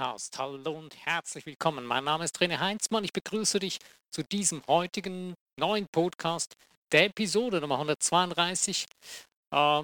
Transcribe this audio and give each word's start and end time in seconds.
Podcast. 0.00 0.38
Hallo 0.38 0.78
und 0.78 0.96
herzlich 1.04 1.44
willkommen. 1.44 1.84
Mein 1.84 2.04
Name 2.04 2.24
ist 2.24 2.38
René 2.38 2.58
Heinzmann. 2.58 3.04
Ich 3.04 3.12
begrüße 3.12 3.58
dich 3.58 3.78
zu 4.10 4.22
diesem 4.22 4.66
heutigen 4.66 5.34
neuen 5.58 5.86
Podcast 5.92 6.54
der 6.90 7.04
Episode 7.04 7.60
Nummer 7.60 7.74
132 7.74 8.86
äh, 9.54 9.82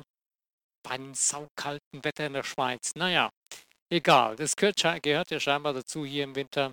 beim 0.82 1.14
saukalten 1.14 2.02
Wetter 2.02 2.28
in 2.28 2.32
der 2.32 2.44
Schweiz. 2.44 2.92
Naja, 2.94 3.28
egal. 3.92 4.36
Das 4.36 4.56
gehört, 4.56 4.80
ja 4.82 5.38
scheinbar 5.38 5.74
dazu 5.74 6.06
hier 6.06 6.24
im 6.24 6.34
Winter. 6.34 6.72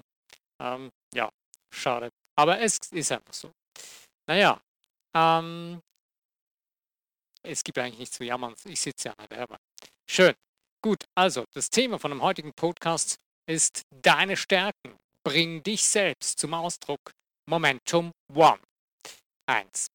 Ähm, 0.61 0.89
ja, 1.14 1.29
schade. 1.69 2.11
Aber 2.39 2.61
es 2.61 2.78
ist 2.91 3.11
einfach 3.11 3.33
so. 3.33 3.51
Naja, 4.25 4.57
ähm, 5.14 5.82
es 7.46 7.61
gibt 7.61 7.78
eigentlich 7.78 8.00
nichts 8.00 8.15
zu 8.15 8.23
jammern. 8.23 8.55
Ich 8.64 8.79
sitze 8.79 9.10
ja 9.10 9.14
an 9.18 9.28
der 9.29 9.37
Werbe. 9.37 9.57
Schön. 10.10 10.33
Gut, 10.82 11.04
also 11.15 11.43
das 11.54 11.69
Thema 11.69 12.00
von 12.00 12.11
dem 12.11 12.21
heutigen 12.21 12.54
Podcast 12.54 13.18
ist 13.47 13.83
deine 13.89 14.38
Stärken. 14.38 14.97
Bring 15.24 15.64
dich 15.64 15.84
selbst 15.84 16.39
zum 16.39 16.54
Ausdruck. 16.54 17.11
Momentum 17.46 18.11
One. 18.34 18.60
1. 19.46 19.88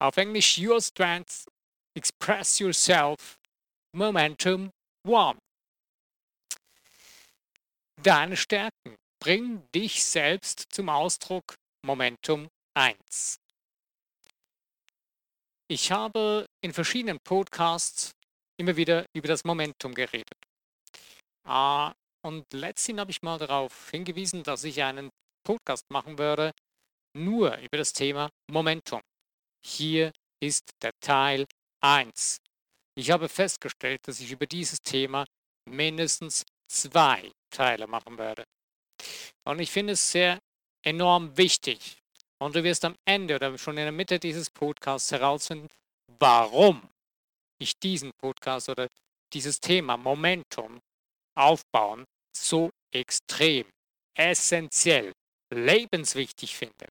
Auf 0.00 0.16
Englisch 0.16 0.58
Your 0.58 0.80
Strengths, 0.80 1.46
Express 1.94 2.58
Yourself, 2.58 3.38
Momentum 3.94 4.70
One. 5.06 5.38
Deine 8.02 8.36
Stärken. 8.36 8.96
Bring 9.20 9.62
dich 9.72 10.02
selbst 10.02 10.66
zum 10.70 10.88
Ausdruck. 10.88 11.54
Momentum 11.84 12.48
1. 12.74 13.36
Ich 15.68 15.92
habe 15.92 16.46
in 16.60 16.72
verschiedenen 16.72 17.18
Podcasts 17.20 18.12
immer 18.58 18.76
wieder 18.76 19.06
über 19.16 19.28
das 19.28 19.44
Momentum 19.44 19.94
geredet. 19.94 20.38
Und 22.24 22.52
letztens 22.52 23.00
habe 23.00 23.10
ich 23.10 23.22
mal 23.22 23.38
darauf 23.38 23.90
hingewiesen, 23.90 24.42
dass 24.42 24.64
ich 24.64 24.82
einen 24.82 25.10
Podcast 25.44 25.90
machen 25.90 26.18
würde, 26.18 26.52
nur 27.16 27.56
über 27.58 27.76
das 27.76 27.92
Thema 27.92 28.30
Momentum. 28.50 29.00
Hier 29.64 30.12
ist 30.40 30.70
der 30.82 30.92
Teil 31.00 31.46
1. 31.80 32.38
Ich 32.94 33.10
habe 33.10 33.28
festgestellt, 33.28 34.00
dass 34.06 34.20
ich 34.20 34.30
über 34.30 34.46
dieses 34.46 34.78
Thema 34.82 35.24
mindestens 35.68 36.44
zwei 36.70 37.30
Teile 37.50 37.86
machen 37.86 38.18
werde. 38.18 38.44
Und 39.44 39.60
ich 39.60 39.70
finde 39.70 39.94
es 39.94 40.10
sehr 40.10 40.38
enorm 40.84 41.36
wichtig. 41.36 41.98
Und 42.38 42.56
du 42.56 42.64
wirst 42.64 42.84
am 42.84 42.96
Ende 43.04 43.36
oder 43.36 43.56
schon 43.58 43.78
in 43.78 43.84
der 43.84 43.92
Mitte 43.92 44.18
dieses 44.18 44.50
Podcasts 44.50 45.10
herausfinden, 45.12 45.68
warum 46.18 46.88
ich 47.58 47.78
diesen 47.78 48.12
Podcast 48.20 48.68
oder 48.68 48.88
dieses 49.32 49.60
Thema 49.60 49.96
Momentum 49.96 50.80
aufbauen 51.34 52.04
so 52.34 52.70
extrem, 52.92 53.66
essentiell, 54.14 55.12
lebenswichtig 55.50 56.56
finde. 56.56 56.86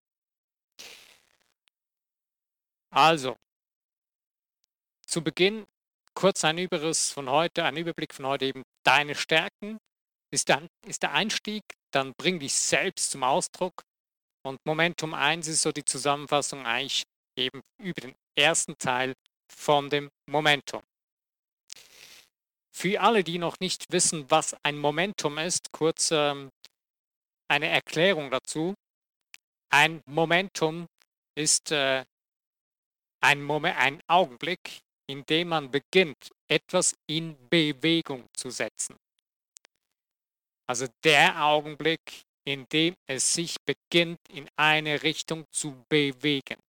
Also, 2.93 3.35
zu 5.07 5.23
Beginn 5.23 5.65
kurz 6.13 6.43
ein 6.43 6.57
Überriss 6.57 7.11
von 7.11 7.29
heute, 7.29 7.63
ein 7.63 7.77
Überblick 7.77 8.13
von 8.13 8.25
heute 8.25 8.45
eben 8.45 8.63
deine 8.83 9.15
Stärken 9.15 9.77
ist, 10.31 10.49
dann, 10.49 10.67
ist 10.85 11.03
der 11.03 11.13
Einstieg, 11.13 11.63
dann 11.91 12.13
bring 12.17 12.39
dich 12.39 12.53
selbst 12.53 13.11
zum 13.11 13.23
Ausdruck 13.23 13.83
und 14.43 14.59
Momentum 14.65 15.13
1 15.13 15.47
ist 15.47 15.61
so 15.61 15.71
die 15.71 15.85
Zusammenfassung 15.85 16.65
eigentlich 16.65 17.03
eben 17.37 17.61
über 17.77 18.01
den 18.01 18.15
ersten 18.35 18.77
Teil 18.77 19.13
von 19.51 19.89
dem 19.89 20.09
Momentum. 20.29 20.81
Für 22.73 23.01
alle, 23.01 23.23
die 23.23 23.37
noch 23.37 23.59
nicht 23.59 23.91
wissen, 23.91 24.29
was 24.31 24.55
ein 24.63 24.77
Momentum 24.77 25.37
ist, 25.37 25.71
kurz 25.71 26.09
ähm, 26.11 26.49
eine 27.47 27.67
Erklärung 27.67 28.31
dazu. 28.31 28.73
Ein 29.69 30.01
Momentum 30.05 30.87
ist 31.35 31.71
äh, 31.71 32.05
ein, 33.21 33.43
Moment, 33.43 33.77
ein 33.77 34.01
Augenblick, 34.07 34.79
in 35.07 35.25
dem 35.25 35.49
man 35.49 35.69
beginnt, 35.69 36.31
etwas 36.47 36.95
in 37.07 37.37
Bewegung 37.49 38.25
zu 38.33 38.49
setzen. 38.49 38.95
Also 40.67 40.87
der 41.03 41.43
Augenblick, 41.43 42.23
in 42.45 42.65
dem 42.69 42.95
es 43.05 43.33
sich 43.33 43.57
beginnt, 43.65 44.19
in 44.29 44.49
eine 44.55 45.03
Richtung 45.03 45.45
zu 45.51 45.83
bewegen. 45.89 46.59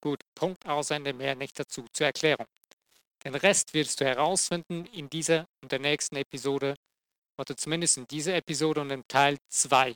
Gut, 0.00 0.20
Punkt 0.34 0.66
Aussende, 0.66 1.12
mehr 1.12 1.34
nicht 1.34 1.58
dazu 1.58 1.86
zur 1.92 2.06
Erklärung. 2.06 2.46
Den 3.24 3.34
Rest 3.34 3.72
wirst 3.74 4.00
du 4.00 4.04
herausfinden 4.04 4.86
in 4.86 5.08
dieser 5.08 5.46
und 5.62 5.70
der 5.70 5.78
nächsten 5.78 6.16
Episode, 6.16 6.74
oder 7.38 7.56
zumindest 7.56 7.96
in 7.96 8.06
dieser 8.08 8.34
Episode 8.34 8.80
und 8.80 8.90
im 8.90 9.06
Teil 9.08 9.38
2. 9.48 9.94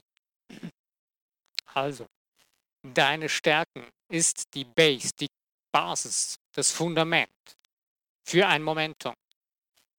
Also, 1.74 2.06
deine 2.82 3.28
Stärken 3.28 3.88
ist 4.08 4.54
die 4.54 4.64
Base, 4.64 5.10
die 5.18 5.28
Basis, 5.72 6.36
das 6.52 6.70
Fundament 6.70 7.28
für 8.24 8.46
ein 8.46 8.62
Momentum. 8.62 9.14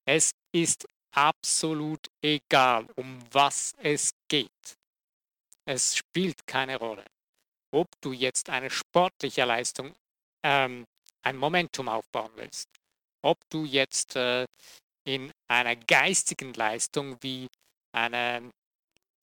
Es 0.05 0.31
ist 0.51 0.87
absolut 1.11 2.07
egal, 2.21 2.87
um 2.95 3.19
was 3.31 3.73
es 3.77 4.11
geht. 4.27 4.77
Es 5.65 5.97
spielt 5.97 6.47
keine 6.47 6.77
Rolle 6.77 7.05
ob 7.71 7.87
du 8.01 8.13
jetzt 8.13 8.49
eine 8.49 8.69
sportliche 8.69 9.45
Leistung, 9.45 9.93
ähm, 10.43 10.85
ein 11.21 11.37
Momentum 11.37 11.89
aufbauen 11.89 12.31
willst, 12.35 12.69
ob 13.27 13.37
du 13.49 13.65
jetzt 13.65 14.15
äh, 14.15 14.45
in 15.05 15.31
einer 15.49 15.75
geistigen 15.75 16.53
Leistung 16.53 17.17
wie 17.21 17.47
einer, 17.93 18.41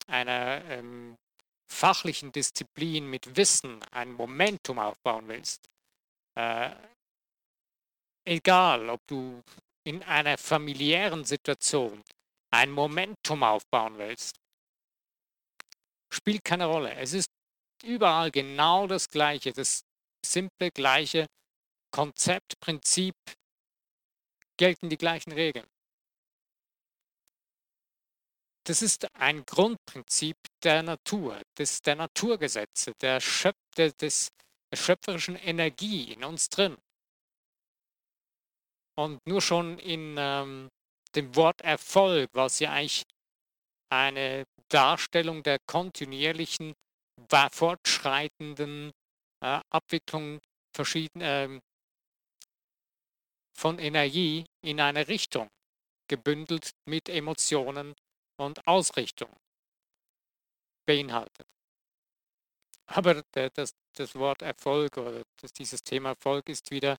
einer 0.07 0.63
ähm, 0.67 1.17
fachlichen 1.73 2.31
Disziplin 2.31 3.09
mit 3.09 3.37
Wissen 3.37 3.83
ein 3.93 4.13
Momentum 4.13 4.79
aufbauen 4.79 5.27
willst. 5.29 5.65
Äh, 6.39 6.71
egal, 8.29 8.91
ob 8.91 9.01
du 9.07 9.43
in 9.87 10.03
einer 10.03 10.37
familiären 10.37 11.25
Situation 11.25 12.03
ein 12.55 12.71
Momentum 12.71 13.43
aufbauen 13.43 13.97
willst, 13.97 14.37
spielt 16.13 16.45
keine 16.45 16.67
Rolle. 16.67 16.95
Es 16.95 17.15
ist 17.15 17.29
überall 17.83 18.31
genau 18.31 18.87
das 18.87 19.09
Gleiche, 19.09 19.53
das 19.53 19.81
simple, 20.25 20.71
gleiche 20.71 21.27
Konzept, 21.91 22.59
Prinzip, 22.61 23.15
gelten 24.57 24.89
die 24.89 24.97
gleichen 24.97 25.33
Regeln. 25.33 25.67
Das 28.67 28.81
ist 28.81 29.07
ein 29.15 29.45
Grundprinzip 29.45 30.37
der 30.63 30.83
Natur, 30.83 31.41
des, 31.59 31.83
der 31.83 31.97
Naturgesetze, 31.97 32.93
der, 33.01 33.21
Schöp 33.21 33.57
der, 33.77 33.93
des, 33.93 34.31
der 34.73 34.79
schöpferischen 34.79 35.37
Energie 35.37 36.13
in 36.13 36.25
uns 36.25 36.49
drin. 36.49 36.77
Und 38.97 39.21
nur 39.27 39.43
schon 39.43 39.79
in 39.79 40.17
ähm, 40.19 40.69
dem 41.15 41.37
Wort 41.37 41.61
Erfolg, 41.61 42.31
was 42.33 42.59
ja 42.61 42.73
eigentlich 42.73 43.03
eine 43.93 44.45
Darstellung 44.69 45.43
der 45.43 45.59
kontinuierlichen 45.67 46.73
fortschreitenden 47.53 48.93
äh, 49.43 49.61
Abwicklung 49.71 50.41
verschieden, 50.75 51.21
äh, 51.21 51.61
von 53.57 53.79
Energie 53.79 54.45
in 54.63 54.81
eine 54.81 55.09
Richtung, 55.09 55.49
gebündelt 56.09 56.71
mit 56.87 57.09
Emotionen 57.09 57.95
und 58.37 58.67
Ausrichtung 58.67 59.31
beinhaltet. 60.87 61.47
Aber 62.87 63.23
das, 63.33 63.75
das 63.95 64.15
Wort 64.15 64.43
Erfolg 64.43 64.97
oder 64.99 65.23
das, 65.41 65.53
dieses 65.53 65.83
Thema 65.83 66.11
Erfolg 66.11 66.49
ist 66.49 66.71
wieder, 66.71 66.99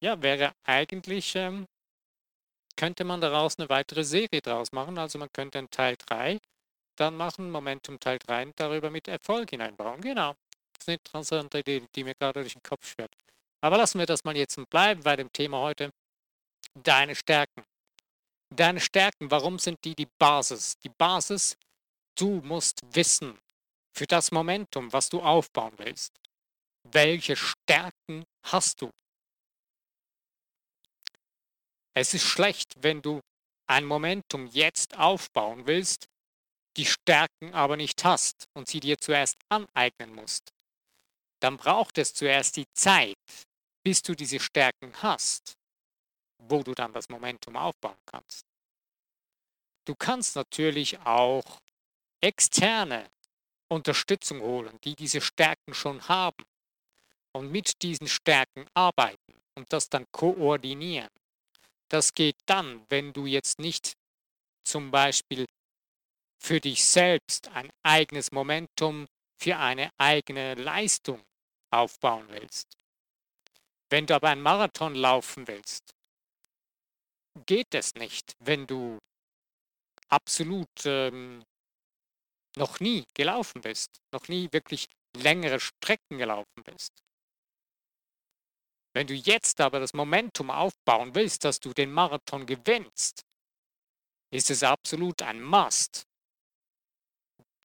ja, 0.00 0.20
wäre 0.22 0.54
eigentlich, 0.64 1.34
ähm, 1.34 1.66
könnte 2.76 3.04
man 3.04 3.20
daraus 3.20 3.58
eine 3.58 3.68
weitere 3.68 4.04
Serie 4.04 4.40
draus 4.40 4.72
machen. 4.72 4.98
Also 4.98 5.18
man 5.18 5.28
könnte 5.32 5.58
einen 5.58 5.70
Teil 5.70 5.96
3 6.06 6.38
dann 6.96 7.16
machen, 7.16 7.50
Momentum 7.50 8.00
Teil 8.00 8.18
3 8.18 8.46
und 8.46 8.60
darüber 8.60 8.90
mit 8.90 9.08
Erfolg 9.08 9.50
hineinbauen. 9.50 10.00
Genau. 10.00 10.34
Das 10.72 10.82
ist 10.82 10.88
eine 10.88 10.96
interessante 10.96 11.58
Idee, 11.58 11.82
die 11.94 12.04
mir 12.04 12.14
gerade 12.14 12.40
durch 12.40 12.54
den 12.54 12.62
Kopf 12.62 12.86
schwirrt. 12.86 13.14
Aber 13.60 13.76
lassen 13.76 13.98
wir 13.98 14.06
das 14.06 14.24
mal 14.24 14.36
jetzt 14.36 14.58
bleiben 14.70 15.02
bei 15.02 15.16
dem 15.16 15.32
Thema 15.32 15.58
heute. 15.58 15.90
Deine 16.74 17.14
Stärken. 17.14 17.64
Deine 18.54 18.80
Stärken, 18.80 19.30
warum 19.30 19.58
sind 19.58 19.84
die 19.84 19.94
die 19.94 20.08
Basis? 20.18 20.78
Die 20.78 20.90
Basis, 20.90 21.56
du 22.16 22.40
musst 22.42 22.80
wissen 22.94 23.38
für 23.94 24.06
das 24.06 24.30
Momentum, 24.30 24.92
was 24.92 25.08
du 25.08 25.20
aufbauen 25.20 25.74
willst. 25.76 26.12
Welche 26.84 27.36
Stärken 27.36 28.24
hast 28.44 28.80
du? 28.80 28.90
Es 31.94 32.14
ist 32.14 32.24
schlecht, 32.24 32.74
wenn 32.78 33.02
du 33.02 33.20
ein 33.66 33.84
Momentum 33.84 34.46
jetzt 34.46 34.96
aufbauen 34.96 35.66
willst 35.66 36.06
die 36.78 36.86
Stärken 36.86 37.52
aber 37.52 37.76
nicht 37.76 38.04
hast 38.04 38.48
und 38.54 38.68
sie 38.68 38.80
dir 38.80 38.98
zuerst 38.98 39.36
aneignen 39.48 40.14
musst, 40.14 40.52
dann 41.40 41.56
braucht 41.56 41.98
es 41.98 42.14
zuerst 42.14 42.56
die 42.56 42.66
Zeit, 42.72 43.16
bis 43.88 44.02
du 44.02 44.14
diese 44.14 44.38
Stärken 44.38 44.92
hast, 45.00 45.56
wo 46.36 46.62
du 46.62 46.74
dann 46.74 46.92
das 46.92 47.08
Momentum 47.08 47.56
aufbauen 47.56 47.96
kannst. 48.04 48.44
Du 49.86 49.94
kannst 49.94 50.36
natürlich 50.36 50.98
auch 51.06 51.62
externe 52.20 53.10
Unterstützung 53.68 54.42
holen, 54.42 54.78
die 54.84 54.94
diese 54.94 55.22
Stärken 55.22 55.72
schon 55.72 56.06
haben 56.06 56.44
und 57.32 57.50
mit 57.50 57.80
diesen 57.80 58.08
Stärken 58.08 58.66
arbeiten 58.74 59.40
und 59.54 59.72
das 59.72 59.88
dann 59.88 60.04
koordinieren. 60.12 61.08
Das 61.88 62.12
geht 62.12 62.36
dann, 62.44 62.84
wenn 62.90 63.14
du 63.14 63.24
jetzt 63.24 63.58
nicht 63.58 63.94
zum 64.64 64.90
Beispiel 64.90 65.46
für 66.38 66.60
dich 66.60 66.84
selbst 66.84 67.48
ein 67.52 67.70
eigenes 67.82 68.32
Momentum 68.32 69.06
für 69.38 69.56
eine 69.56 69.90
eigene 69.96 70.56
Leistung 70.56 71.24
aufbauen 71.70 72.26
willst. 72.28 72.78
Wenn 73.90 74.06
du 74.06 74.14
aber 74.14 74.28
einen 74.28 74.42
Marathon 74.42 74.94
laufen 74.94 75.48
willst, 75.48 75.94
geht 77.46 77.74
es 77.74 77.94
nicht, 77.94 78.34
wenn 78.40 78.66
du 78.66 78.98
absolut 80.08 80.68
ähm, 80.84 81.44
noch 82.56 82.80
nie 82.80 83.04
gelaufen 83.14 83.62
bist, 83.62 84.00
noch 84.12 84.28
nie 84.28 84.48
wirklich 84.52 84.88
längere 85.16 85.60
Strecken 85.60 86.18
gelaufen 86.18 86.62
bist. 86.64 86.92
Wenn 88.94 89.06
du 89.06 89.14
jetzt 89.14 89.60
aber 89.60 89.80
das 89.80 89.94
Momentum 89.94 90.50
aufbauen 90.50 91.14
willst, 91.14 91.44
dass 91.44 91.60
du 91.60 91.72
den 91.72 91.92
Marathon 91.92 92.46
gewinnst, 92.46 93.22
ist 94.30 94.50
es 94.50 94.62
absolut 94.62 95.22
ein 95.22 95.42
Must, 95.42 96.06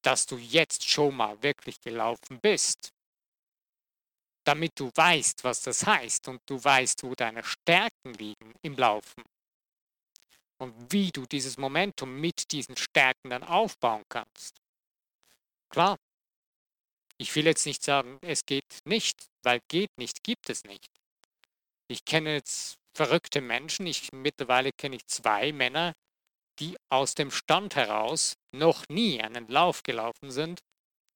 dass 0.03 0.25
du 0.25 0.37
jetzt 0.37 0.87
schon 0.87 1.15
mal 1.15 1.41
wirklich 1.41 1.79
gelaufen 1.81 2.39
bist. 2.41 2.93
Damit 4.45 4.71
du 4.75 4.91
weißt, 4.93 5.43
was 5.43 5.61
das 5.61 5.85
heißt 5.85 6.27
und 6.27 6.41
du 6.45 6.61
weißt, 6.61 7.03
wo 7.03 7.15
deine 7.15 7.43
Stärken 7.43 8.13
liegen 8.13 8.53
im 8.61 8.75
Laufen. 8.75 9.23
Und 10.57 10.91
wie 10.91 11.11
du 11.11 11.25
dieses 11.25 11.57
Momentum 11.57 12.19
mit 12.19 12.51
diesen 12.51 12.77
Stärken 12.77 13.29
dann 13.29 13.43
aufbauen 13.43 14.03
kannst. 14.09 14.59
Klar, 15.69 15.97
ich 17.17 17.35
will 17.35 17.45
jetzt 17.45 17.65
nicht 17.65 17.83
sagen, 17.83 18.17
es 18.21 18.45
geht 18.45 18.79
nicht, 18.85 19.27
weil 19.43 19.59
geht 19.69 19.97
nicht, 19.97 20.23
gibt 20.23 20.49
es 20.49 20.63
nicht. 20.63 20.87
Ich 21.87 22.05
kenne 22.05 22.35
jetzt 22.35 22.77
verrückte 22.95 23.41
Menschen, 23.41 23.87
ich 23.87 24.11
mittlerweile 24.11 24.71
kenne 24.71 24.95
ich 24.95 25.07
zwei 25.07 25.51
Männer, 25.51 25.93
die 26.59 26.77
aus 26.89 27.15
dem 27.15 27.31
Stand 27.31 27.75
heraus 27.75 28.35
noch 28.51 28.83
nie 28.89 29.21
einen 29.21 29.47
Lauf 29.47 29.83
gelaufen 29.83 30.31
sind, 30.31 30.61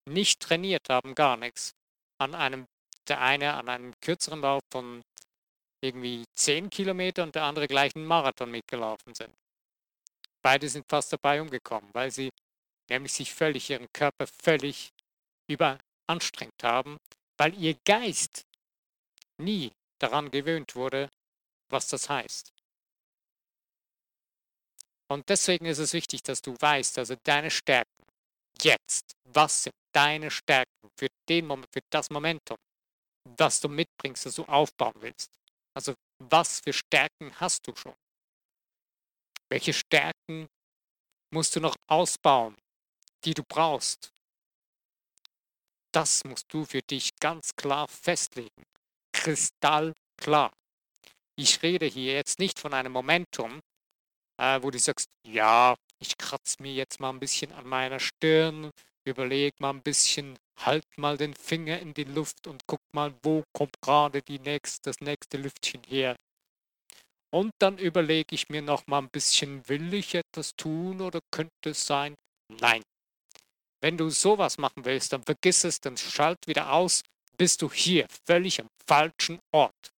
nicht 0.09 0.39
trainiert 0.39 0.89
haben, 0.89 1.15
gar 1.15 1.37
nichts. 1.37 1.71
An 2.19 2.33
einem, 2.33 2.65
der 3.09 3.21
eine 3.21 3.53
an 3.53 3.69
einem 3.69 3.93
kürzeren 4.01 4.41
Lauf 4.41 4.61
von 4.71 5.01
irgendwie 5.81 6.23
10 6.35 6.69
Kilometer 6.69 7.23
und 7.23 7.35
der 7.35 7.43
andere 7.43 7.67
gleich 7.67 7.95
einen 7.95 8.05
Marathon 8.05 8.51
mitgelaufen 8.51 9.13
sind. 9.13 9.33
Beide 10.41 10.69
sind 10.69 10.85
fast 10.89 11.13
dabei 11.13 11.41
umgekommen, 11.41 11.89
weil 11.93 12.11
sie 12.11 12.29
nämlich 12.89 13.13
sich 13.13 13.33
völlig, 13.33 13.69
ihren 13.69 13.87
Körper 13.93 14.27
völlig 14.43 14.89
überanstrengt 15.49 16.63
haben, 16.63 16.97
weil 17.37 17.53
ihr 17.55 17.75
Geist 17.85 18.43
nie 19.37 19.71
daran 19.99 20.31
gewöhnt 20.31 20.75
wurde, 20.75 21.09
was 21.69 21.87
das 21.87 22.09
heißt. 22.09 22.51
Und 25.09 25.29
deswegen 25.29 25.65
ist 25.65 25.77
es 25.77 25.93
wichtig, 25.93 26.23
dass 26.23 26.41
du 26.41 26.55
weißt, 26.59 26.97
also 26.97 27.15
deine 27.23 27.49
Stärken 27.49 28.03
jetzt, 28.61 29.13
was 29.23 29.63
sind 29.63 29.75
deine 29.93 30.29
Stärken 30.31 30.89
für 30.97 31.07
den 31.29 31.45
Moment, 31.47 31.67
für 31.73 31.81
das 31.89 32.09
Momentum, 32.09 32.57
das 33.35 33.59
du 33.59 33.69
mitbringst, 33.69 34.25
das 34.25 34.35
du 34.35 34.43
aufbauen 34.45 34.95
willst. 34.99 35.31
Also 35.73 35.93
was 36.19 36.61
für 36.61 36.73
Stärken 36.73 37.31
hast 37.39 37.67
du 37.67 37.75
schon? 37.75 37.95
Welche 39.49 39.73
Stärken 39.73 40.47
musst 41.31 41.55
du 41.55 41.59
noch 41.59 41.75
ausbauen, 41.87 42.55
die 43.23 43.33
du 43.33 43.43
brauchst? 43.43 44.11
Das 45.93 46.23
musst 46.23 46.51
du 46.53 46.65
für 46.65 46.81
dich 46.81 47.15
ganz 47.19 47.55
klar 47.55 47.87
festlegen. 47.87 48.63
Kristallklar. 49.13 50.51
Ich 51.35 51.61
rede 51.63 51.85
hier 51.85 52.13
jetzt 52.13 52.39
nicht 52.39 52.59
von 52.59 52.73
einem 52.73 52.91
Momentum, 52.91 53.61
äh, 54.37 54.61
wo 54.61 54.71
du 54.71 54.79
sagst, 54.79 55.09
ja, 55.25 55.75
ich 55.99 56.17
kratze 56.17 56.61
mir 56.61 56.73
jetzt 56.73 56.99
mal 56.99 57.09
ein 57.09 57.19
bisschen 57.19 57.51
an 57.51 57.67
meiner 57.67 57.99
Stirn, 57.99 58.71
überlege 59.05 59.55
mal 59.59 59.71
ein 59.71 59.81
bisschen, 59.81 60.37
halt 60.57 60.85
mal 60.97 61.17
den 61.17 61.33
Finger 61.33 61.79
in 61.79 61.93
die 61.93 62.03
Luft 62.03 62.47
und 62.47 62.63
guck 62.67 62.81
mal, 62.93 63.13
wo 63.23 63.43
kommt 63.53 63.79
gerade 63.81 64.21
die 64.21 64.39
nächste, 64.39 64.89
das 64.89 64.99
nächste 65.01 65.37
Lüftchen 65.37 65.83
her. 65.83 66.15
Und 67.29 67.51
dann 67.59 67.77
überlege 67.77 68.35
ich 68.35 68.49
mir 68.49 68.61
noch 68.61 68.87
mal 68.87 68.99
ein 68.99 69.09
bisschen, 69.09 69.67
will 69.67 69.93
ich 69.93 70.15
etwas 70.15 70.55
tun 70.55 71.01
oder 71.01 71.19
könnte 71.31 71.69
es 71.69 71.85
sein? 71.85 72.15
Nein. 72.47 72.81
Wenn 73.81 73.97
du 73.97 74.09
sowas 74.09 74.57
machen 74.57 74.85
willst, 74.85 75.13
dann 75.13 75.23
vergiss 75.23 75.63
es, 75.63 75.79
dann 75.79 75.97
schalt 75.97 76.39
wieder 76.47 76.71
aus, 76.71 77.03
bist 77.37 77.61
du 77.61 77.71
hier 77.71 78.07
völlig 78.25 78.59
am 78.59 78.67
falschen 78.87 79.39
Ort. 79.51 79.91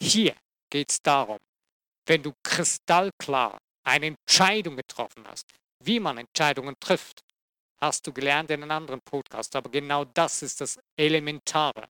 Hier 0.00 0.34
geht 0.70 0.90
es 0.90 1.02
darum, 1.02 1.38
wenn 2.06 2.22
du 2.22 2.32
kristallklar 2.42 3.58
eine 3.84 4.06
Entscheidung 4.06 4.76
getroffen 4.76 5.24
hast, 5.28 5.46
wie 5.84 6.00
man 6.00 6.18
Entscheidungen 6.18 6.74
trifft, 6.80 7.22
hast 7.82 8.06
du 8.06 8.12
gelernt 8.12 8.50
in 8.50 8.62
einem 8.62 8.70
anderen 8.70 9.00
Podcast. 9.00 9.56
Aber 9.56 9.68
genau 9.70 10.04
das 10.04 10.42
ist 10.42 10.60
das 10.60 10.78
Elementare. 10.96 11.88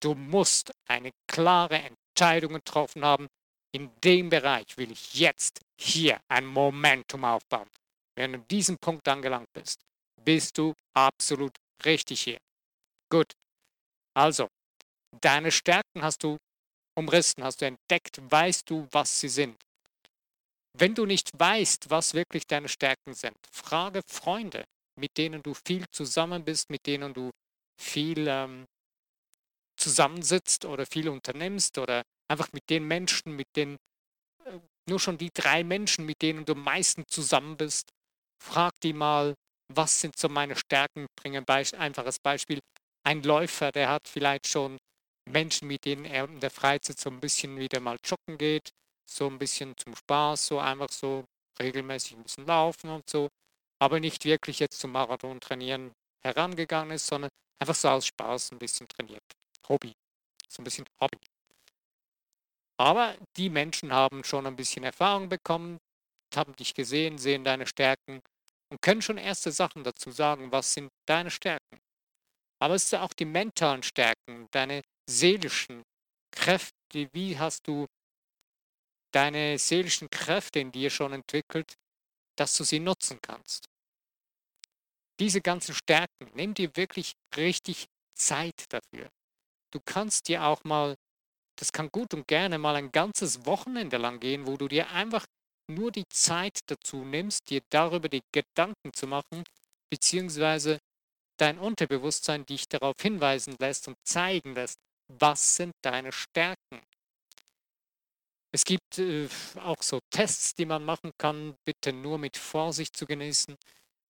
Du 0.00 0.14
musst 0.14 0.72
eine 0.86 1.10
klare 1.26 1.82
Entscheidung 1.82 2.54
getroffen 2.54 3.04
haben. 3.04 3.26
In 3.72 3.90
dem 4.04 4.30
Bereich 4.30 4.78
will 4.78 4.92
ich 4.92 5.14
jetzt 5.14 5.60
hier 5.78 6.20
ein 6.28 6.46
Momentum 6.46 7.24
aufbauen. 7.24 7.68
Wenn 8.14 8.32
du 8.32 8.38
an 8.38 8.48
diesem 8.48 8.78
Punkt 8.78 9.06
angelangt 9.08 9.52
bist, 9.52 9.80
bist 10.24 10.56
du 10.56 10.74
absolut 10.94 11.52
richtig 11.84 12.22
hier. 12.22 12.38
Gut. 13.10 13.34
Also, 14.14 14.48
deine 15.20 15.50
Stärken 15.52 16.02
hast 16.02 16.22
du 16.22 16.38
umrissen, 16.94 17.44
hast 17.44 17.60
du 17.60 17.66
entdeckt, 17.66 18.18
weißt 18.30 18.70
du, 18.70 18.88
was 18.92 19.20
sie 19.20 19.28
sind. 19.28 19.56
Wenn 20.72 20.94
du 20.94 21.04
nicht 21.04 21.30
weißt, 21.38 21.90
was 21.90 22.14
wirklich 22.14 22.46
deine 22.46 22.68
Stärken 22.68 23.12
sind, 23.12 23.36
frage 23.50 24.00
Freunde, 24.06 24.64
mit 24.98 25.16
denen 25.16 25.42
du 25.42 25.54
viel 25.66 25.84
zusammen 25.90 26.44
bist, 26.44 26.70
mit 26.70 26.86
denen 26.86 27.14
du 27.14 27.30
viel 27.80 28.26
ähm, 28.28 28.64
zusammensitzt 29.78 30.64
oder 30.64 30.86
viel 30.86 31.08
unternimmst 31.08 31.78
oder 31.78 32.02
einfach 32.28 32.48
mit 32.52 32.68
den 32.70 32.84
Menschen, 32.84 33.36
mit 33.36 33.46
denen, 33.56 33.76
äh, 34.44 34.58
nur 34.88 35.00
schon 35.00 35.18
die 35.18 35.30
drei 35.32 35.64
Menschen, 35.64 36.06
mit 36.06 36.22
denen 36.22 36.44
du 36.44 36.52
am 36.52 36.62
meisten 36.62 37.04
zusammen 37.08 37.56
bist, 37.56 37.88
frag 38.42 38.72
die 38.82 38.92
mal, 38.92 39.34
was 39.74 40.00
sind 40.00 40.16
so 40.18 40.28
meine 40.28 40.56
Stärken? 40.56 41.06
Bringe 41.20 41.44
ein 41.46 41.74
einfaches 41.74 42.18
Beispiel. 42.20 42.60
Ein 43.04 43.22
Läufer, 43.22 43.72
der 43.72 43.88
hat 43.88 44.08
vielleicht 44.08 44.46
schon 44.46 44.78
Menschen, 45.28 45.68
mit 45.68 45.84
denen 45.84 46.04
er 46.04 46.24
in 46.24 46.40
der 46.40 46.50
Freizeit 46.50 46.98
so 46.98 47.10
ein 47.10 47.20
bisschen 47.20 47.58
wieder 47.58 47.80
mal 47.80 47.96
joggen 48.04 48.38
geht, 48.38 48.70
so 49.08 49.26
ein 49.26 49.38
bisschen 49.38 49.74
zum 49.76 49.94
Spaß, 49.94 50.46
so 50.46 50.58
einfach 50.58 50.90
so 50.90 51.24
regelmäßig 51.58 52.16
ein 52.16 52.22
bisschen 52.22 52.46
laufen 52.46 52.90
und 52.90 53.08
so, 53.08 53.28
aber 53.78 54.00
nicht 54.00 54.24
wirklich 54.24 54.58
jetzt 54.58 54.78
zum 54.78 54.92
Marathon 54.92 55.40
trainieren 55.40 55.92
herangegangen 56.24 56.92
ist, 56.92 57.06
sondern 57.06 57.30
einfach 57.60 57.74
so 57.74 57.88
aus 57.88 58.06
Spaß 58.06 58.52
ein 58.52 58.58
bisschen 58.58 58.88
trainiert. 58.88 59.22
Hobby. 59.68 59.92
So 60.48 60.62
ein 60.62 60.64
bisschen 60.64 60.86
Hobby. 61.00 61.18
Aber 62.78 63.16
die 63.36 63.48
Menschen 63.48 63.92
haben 63.92 64.22
schon 64.24 64.46
ein 64.46 64.56
bisschen 64.56 64.84
Erfahrung 64.84 65.28
bekommen, 65.28 65.78
haben 66.34 66.54
dich 66.56 66.74
gesehen, 66.74 67.18
sehen 67.18 67.44
deine 67.44 67.66
Stärken 67.66 68.20
und 68.70 68.82
können 68.82 69.02
schon 69.02 69.18
erste 69.18 69.52
Sachen 69.52 69.84
dazu 69.84 70.10
sagen, 70.10 70.52
was 70.52 70.74
sind 70.74 70.90
deine 71.06 71.30
Stärken. 71.30 71.78
Aber 72.60 72.74
es 72.74 72.90
sind 72.90 73.00
auch 73.00 73.12
die 73.12 73.24
mentalen 73.24 73.82
Stärken, 73.82 74.46
deine 74.50 74.82
seelischen 75.08 75.82
Kräfte, 76.32 77.08
wie 77.12 77.38
hast 77.38 77.66
du 77.66 77.86
deine 79.12 79.58
seelischen 79.58 80.10
Kräfte 80.10 80.60
in 80.60 80.72
dir 80.72 80.90
schon 80.90 81.12
entwickelt, 81.12 81.74
dass 82.36 82.56
du 82.56 82.64
sie 82.64 82.80
nutzen 82.80 83.18
kannst. 83.20 83.66
Diese 85.18 85.40
ganzen 85.40 85.74
Stärken, 85.74 86.30
nimm 86.34 86.54
dir 86.54 86.76
wirklich 86.76 87.12
richtig 87.36 87.86
Zeit 88.14 88.64
dafür. 88.68 89.10
Du 89.72 89.80
kannst 89.84 90.28
dir 90.28 90.44
auch 90.44 90.62
mal, 90.64 90.94
das 91.58 91.72
kann 91.72 91.88
gut 91.90 92.14
und 92.14 92.28
gerne 92.28 92.58
mal 92.58 92.76
ein 92.76 92.92
ganzes 92.92 93.46
Wochenende 93.46 93.96
lang 93.96 94.20
gehen, 94.20 94.46
wo 94.46 94.56
du 94.56 94.68
dir 94.68 94.90
einfach 94.90 95.26
nur 95.68 95.90
die 95.90 96.06
Zeit 96.08 96.60
dazu 96.66 97.04
nimmst, 97.04 97.50
dir 97.50 97.62
darüber 97.70 98.08
die 98.08 98.22
Gedanken 98.32 98.92
zu 98.92 99.06
machen, 99.06 99.42
beziehungsweise 99.90 100.78
dein 101.38 101.58
Unterbewusstsein 101.58 102.46
dich 102.46 102.68
darauf 102.68 102.94
hinweisen 103.00 103.56
lässt 103.58 103.88
und 103.88 103.96
zeigen 104.04 104.54
lässt, 104.54 104.78
was 105.08 105.56
sind 105.56 105.72
deine 105.82 106.12
Stärken. 106.12 106.80
Es 108.56 108.64
gibt 108.64 108.98
äh, 108.98 109.28
auch 109.56 109.82
so 109.82 110.00
Tests, 110.08 110.54
die 110.54 110.64
man 110.64 110.82
machen 110.82 111.12
kann, 111.18 111.58
bitte 111.66 111.92
nur 111.92 112.16
mit 112.16 112.38
Vorsicht 112.38 112.96
zu 112.96 113.04
genießen. 113.04 113.54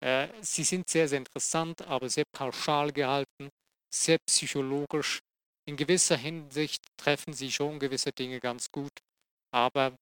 Äh, 0.00 0.28
sie 0.42 0.64
sind 0.64 0.86
sehr, 0.86 1.08
sehr 1.08 1.16
interessant, 1.16 1.80
aber 1.80 2.10
sehr 2.10 2.26
pauschal 2.30 2.92
gehalten, 2.92 3.48
sehr 3.90 4.18
psychologisch. 4.26 5.20
In 5.66 5.78
gewisser 5.78 6.18
Hinsicht 6.18 6.84
treffen 6.98 7.32
sie 7.32 7.50
schon 7.50 7.78
gewisse 7.78 8.12
Dinge 8.12 8.38
ganz 8.38 8.70
gut, 8.70 8.92
aber 9.50 9.96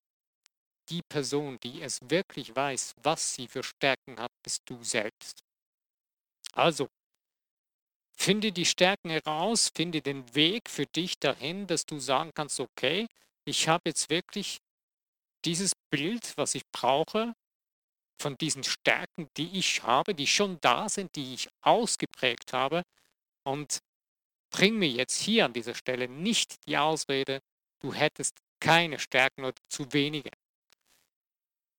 die 0.88 1.02
Person, 1.08 1.60
die 1.62 1.80
es 1.80 2.00
wirklich 2.02 2.56
weiß, 2.56 2.94
was 3.00 3.34
sie 3.34 3.46
für 3.46 3.62
Stärken 3.62 4.18
hat, 4.18 4.32
bist 4.42 4.62
du 4.64 4.82
selbst. 4.82 5.44
Also, 6.52 6.88
finde 8.18 8.50
die 8.50 8.66
Stärken 8.66 9.10
heraus, 9.10 9.70
finde 9.72 10.02
den 10.02 10.34
Weg 10.34 10.68
für 10.68 10.86
dich 10.86 11.20
dahin, 11.20 11.68
dass 11.68 11.86
du 11.86 12.00
sagen 12.00 12.32
kannst, 12.34 12.58
okay, 12.58 13.06
ich 13.44 13.68
habe 13.68 13.82
jetzt 13.86 14.10
wirklich 14.10 14.58
dieses 15.44 15.72
Bild, 15.90 16.36
was 16.36 16.54
ich 16.54 16.62
brauche, 16.70 17.34
von 18.20 18.36
diesen 18.38 18.62
Stärken, 18.62 19.28
die 19.36 19.58
ich 19.58 19.82
habe, 19.82 20.14
die 20.14 20.28
schon 20.28 20.60
da 20.60 20.88
sind, 20.88 21.16
die 21.16 21.34
ich 21.34 21.48
ausgeprägt 21.60 22.52
habe 22.52 22.82
und 23.44 23.80
bring 24.50 24.78
mir 24.78 24.88
jetzt 24.88 25.20
hier 25.20 25.44
an 25.46 25.52
dieser 25.52 25.74
Stelle 25.74 26.08
nicht 26.08 26.66
die 26.66 26.76
Ausrede, 26.76 27.40
du 27.80 27.92
hättest 27.92 28.38
keine 28.60 29.00
Stärken 29.00 29.44
oder 29.44 29.60
zu 29.68 29.92
wenige. 29.92 30.30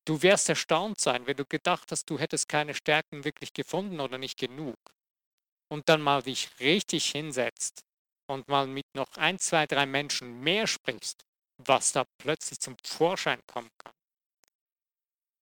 Du 0.05 0.21
wirst 0.21 0.49
erstaunt 0.49 0.99
sein, 0.99 1.25
wenn 1.27 1.37
du 1.37 1.45
gedacht 1.45 1.89
hast, 1.91 2.09
du 2.09 2.19
hättest 2.19 2.49
keine 2.49 2.73
Stärken 2.73 3.23
wirklich 3.23 3.53
gefunden 3.53 4.01
oder 4.01 4.17
nicht 4.17 4.37
genug. 4.37 4.75
Und 5.69 5.87
dann 5.87 6.01
mal 6.01 6.23
dich 6.23 6.49
richtig 6.59 7.11
hinsetzt 7.11 7.85
und 8.27 8.49
mal 8.49 8.67
mit 8.67 8.85
noch 8.95 9.15
ein, 9.15 9.39
zwei, 9.39 9.65
drei 9.65 9.85
Menschen 9.85 10.41
mehr 10.41 10.67
sprichst, 10.67 11.23
was 11.67 11.91
da 11.91 12.05
plötzlich 12.17 12.59
zum 12.59 12.75
Vorschein 12.83 13.39
kommen 13.47 13.69
kann. 13.77 13.93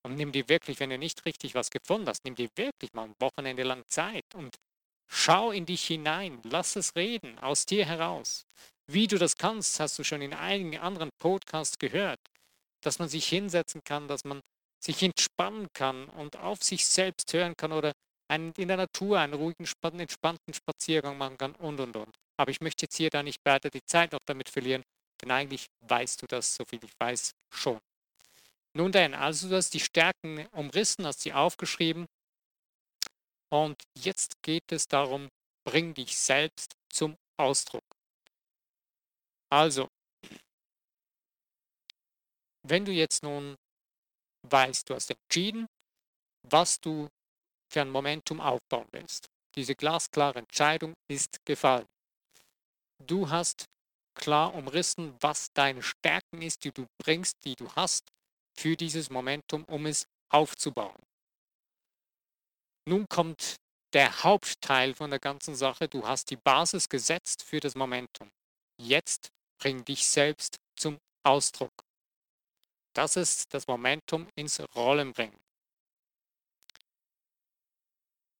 Und 0.03 0.15
nimm 0.15 0.31
dir 0.31 0.49
wirklich, 0.49 0.79
wenn 0.79 0.89
du 0.89 0.97
nicht 0.97 1.25
richtig 1.25 1.53
was 1.53 1.69
gefunden 1.69 2.07
hast, 2.07 2.25
nimm 2.25 2.35
dir 2.35 2.49
wirklich 2.55 2.91
mal 2.93 3.05
ein 3.05 3.15
Wochenende 3.19 3.63
lang 3.63 3.83
Zeit 3.87 4.25
und 4.33 4.55
schau 5.07 5.51
in 5.51 5.65
dich 5.65 5.85
hinein, 5.85 6.41
lass 6.43 6.75
es 6.75 6.95
reden, 6.95 7.37
aus 7.39 7.65
dir 7.65 7.85
heraus. 7.85 8.45
Wie 8.87 9.07
du 9.07 9.17
das 9.17 9.37
kannst, 9.37 9.79
hast 9.79 9.99
du 9.99 10.03
schon 10.03 10.21
in 10.21 10.33
einigen 10.33 10.79
anderen 10.79 11.11
Podcasts 11.19 11.77
gehört, 11.77 12.19
dass 12.83 12.99
man 12.99 13.09
sich 13.09 13.27
hinsetzen 13.27 13.81
kann, 13.83 14.07
dass 14.07 14.23
man 14.23 14.41
sich 14.83 15.03
entspannen 15.03 15.67
kann 15.73 16.09
und 16.09 16.37
auf 16.37 16.63
sich 16.63 16.85
selbst 16.87 17.31
hören 17.33 17.53
kann 17.55 17.71
oder 17.71 17.93
einen, 18.27 18.53
in 18.57 18.67
der 18.67 18.77
Natur 18.77 19.19
einen 19.19 19.33
ruhigen, 19.33 19.65
entspannten 19.83 20.53
Spaziergang 20.53 21.17
machen 21.17 21.37
kann 21.37 21.53
und 21.55 21.79
und 21.79 21.95
und. 21.95 22.15
Aber 22.37 22.49
ich 22.49 22.61
möchte 22.61 22.85
jetzt 22.85 22.97
hier 22.97 23.09
da 23.11 23.21
nicht 23.21 23.39
weiter 23.45 23.69
die 23.69 23.85
Zeit 23.85 24.13
noch 24.13 24.21
damit 24.25 24.49
verlieren, 24.49 24.83
denn 25.21 25.31
eigentlich 25.31 25.67
weißt 25.81 26.21
du 26.21 26.27
das, 26.27 26.55
so 26.55 26.65
viel 26.65 26.83
ich 26.83 26.93
weiß, 26.99 27.31
schon. 27.53 27.79
Nun 28.73 28.91
denn, 28.91 29.13
also 29.13 29.49
du 29.49 29.55
hast 29.55 29.73
die 29.73 29.79
Stärken 29.79 30.47
umrissen, 30.51 31.05
hast 31.05 31.21
sie 31.21 31.33
aufgeschrieben. 31.33 32.05
Und 33.49 33.81
jetzt 33.97 34.41
geht 34.41 34.71
es 34.71 34.87
darum, 34.87 35.29
bring 35.65 35.93
dich 35.93 36.17
selbst 36.17 36.73
zum 36.89 37.17
Ausdruck. 37.37 37.83
Also, 39.49 39.89
wenn 42.63 42.85
du 42.85 42.91
jetzt 42.93 43.23
nun 43.23 43.57
weißt, 44.49 44.89
du 44.89 44.95
hast 44.95 45.11
entschieden, 45.11 45.67
was 46.43 46.79
du 46.79 47.09
für 47.71 47.81
ein 47.81 47.89
Momentum 47.89 48.39
aufbauen 48.39 48.87
willst. 48.91 49.27
Diese 49.55 49.75
glasklare 49.75 50.39
Entscheidung 50.39 50.93
ist 51.09 51.43
gefallen. 51.45 51.87
Du 53.05 53.29
hast 53.29 53.65
klar 54.13 54.53
umrissen, 54.53 55.15
was 55.19 55.51
deine 55.53 55.83
Stärken 55.83 56.41
ist, 56.41 56.63
die 56.63 56.71
du 56.71 56.85
bringst, 56.97 57.43
die 57.45 57.55
du 57.55 57.71
hast 57.75 58.09
für 58.53 58.75
dieses 58.75 59.09
Momentum, 59.09 59.63
um 59.65 59.85
es 59.85 60.07
aufzubauen. 60.29 61.01
Nun 62.87 63.07
kommt 63.07 63.55
der 63.93 64.23
Hauptteil 64.23 64.95
von 64.95 65.09
der 65.09 65.19
ganzen 65.19 65.55
Sache. 65.55 65.87
Du 65.87 66.07
hast 66.07 66.29
die 66.29 66.37
Basis 66.37 66.89
gesetzt 66.89 67.43
für 67.43 67.59
das 67.59 67.75
Momentum. 67.75 68.31
Jetzt 68.77 69.31
bring 69.59 69.83
dich 69.85 70.05
selbst 70.05 70.57
zum 70.75 70.97
Ausdruck. 71.23 71.83
Das 72.93 73.15
ist 73.15 73.53
das 73.53 73.67
Momentum 73.67 74.27
ins 74.35 74.59
Rollen 74.75 75.13
bringen. 75.13 75.39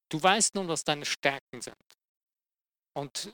Du 0.09 0.21
weißt 0.21 0.55
nun, 0.55 0.67
was 0.67 0.83
deine 0.83 1.05
Stärken 1.05 1.61
sind. 1.61 1.75
Und 2.93 3.33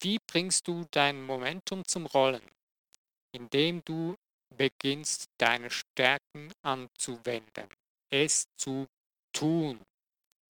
wie 0.00 0.18
bringst 0.26 0.68
du 0.68 0.84
dein 0.90 1.22
Momentum 1.22 1.84
zum 1.86 2.06
Rollen? 2.06 2.48
Indem 3.32 3.82
du 3.84 4.14
beginnst, 4.56 5.26
deine 5.38 5.70
Stärken 5.70 6.52
anzuwenden, 6.62 7.68
es 8.12 8.44
zu 8.56 8.86
tun. 9.32 9.80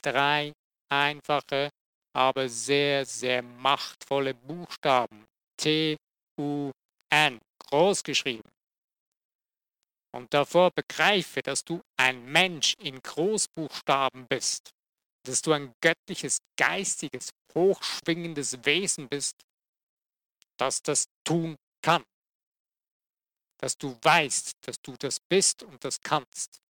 Drei 0.02 0.52
einfache, 0.90 1.70
aber 2.14 2.48
sehr, 2.48 3.04
sehr 3.04 3.42
machtvolle 3.42 4.34
Buchstaben. 4.34 5.26
T-U-N, 5.58 7.38
groß 7.58 8.02
geschrieben. 8.02 8.48
Und 10.12 10.34
davor 10.34 10.70
begreife, 10.72 11.40
dass 11.42 11.64
du 11.64 11.80
ein 11.96 12.24
Mensch 12.24 12.74
in 12.78 13.00
Großbuchstaben 13.00 14.26
bist, 14.26 14.70
dass 15.24 15.42
du 15.42 15.52
ein 15.52 15.74
göttliches, 15.80 16.38
geistiges, 16.56 17.30
hochschwingendes 17.54 18.64
Wesen 18.64 19.08
bist, 19.08 19.36
das 20.56 20.82
das 20.82 21.04
tun 21.24 21.56
kann 21.82 22.04
dass 23.60 23.76
du 23.76 23.94
weißt, 24.00 24.52
dass 24.62 24.80
du 24.80 24.96
das 24.96 25.20
bist 25.20 25.62
und 25.62 25.84
das 25.84 26.00
kannst. 26.00 26.62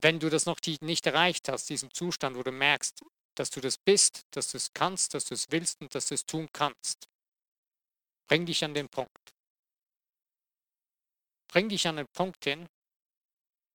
Wenn 0.00 0.20
du 0.20 0.30
das 0.30 0.46
noch 0.46 0.60
nicht 0.80 1.04
erreicht 1.04 1.48
hast, 1.48 1.68
diesen 1.68 1.92
Zustand, 1.92 2.36
wo 2.36 2.44
du 2.44 2.52
merkst, 2.52 3.02
dass 3.34 3.50
du 3.50 3.60
das 3.60 3.76
bist, 3.76 4.22
dass 4.30 4.52
du 4.52 4.56
es 4.56 4.72
kannst, 4.72 5.14
dass 5.14 5.24
du 5.24 5.34
es 5.34 5.50
willst 5.50 5.80
und 5.80 5.92
dass 5.96 6.06
du 6.06 6.14
es 6.14 6.24
tun 6.24 6.48
kannst, 6.52 7.08
bring 8.28 8.46
dich 8.46 8.62
an 8.64 8.72
den 8.72 8.88
Punkt. 8.88 9.34
Bring 11.48 11.68
dich 11.68 11.88
an 11.88 11.96
den 11.96 12.06
Punkt 12.12 12.44
hin, 12.44 12.68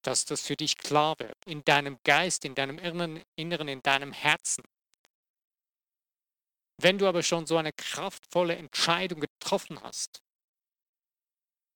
dass 0.03 0.25
das 0.25 0.41
für 0.41 0.55
dich 0.55 0.77
klar 0.77 1.17
wird, 1.19 1.37
in 1.45 1.63
deinem 1.63 1.97
Geist, 2.03 2.45
in 2.45 2.55
deinem 2.55 2.77
Inneren, 2.77 3.67
in 3.67 3.81
deinem 3.81 4.13
Herzen. 4.13 4.63
Wenn 6.77 6.97
du 6.97 7.07
aber 7.07 7.23
schon 7.23 7.47
so 7.47 7.57
eine 7.57 7.71
kraftvolle 7.73 8.55
Entscheidung 8.55 9.21
getroffen 9.21 9.81
hast, 9.81 10.21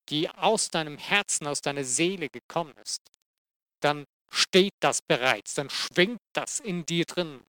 die 0.10 0.30
aus 0.30 0.70
deinem 0.70 0.98
Herzen, 0.98 1.48
aus 1.48 1.62
deiner 1.62 1.84
Seele 1.84 2.30
gekommen 2.30 2.76
ist, 2.78 3.02
dann 3.82 4.06
steht 4.30 4.74
das 4.80 5.02
bereits, 5.02 5.54
dann 5.54 5.70
schwingt 5.70 6.22
das 6.34 6.60
in 6.60 6.86
dir 6.86 7.06
drin. 7.06 7.46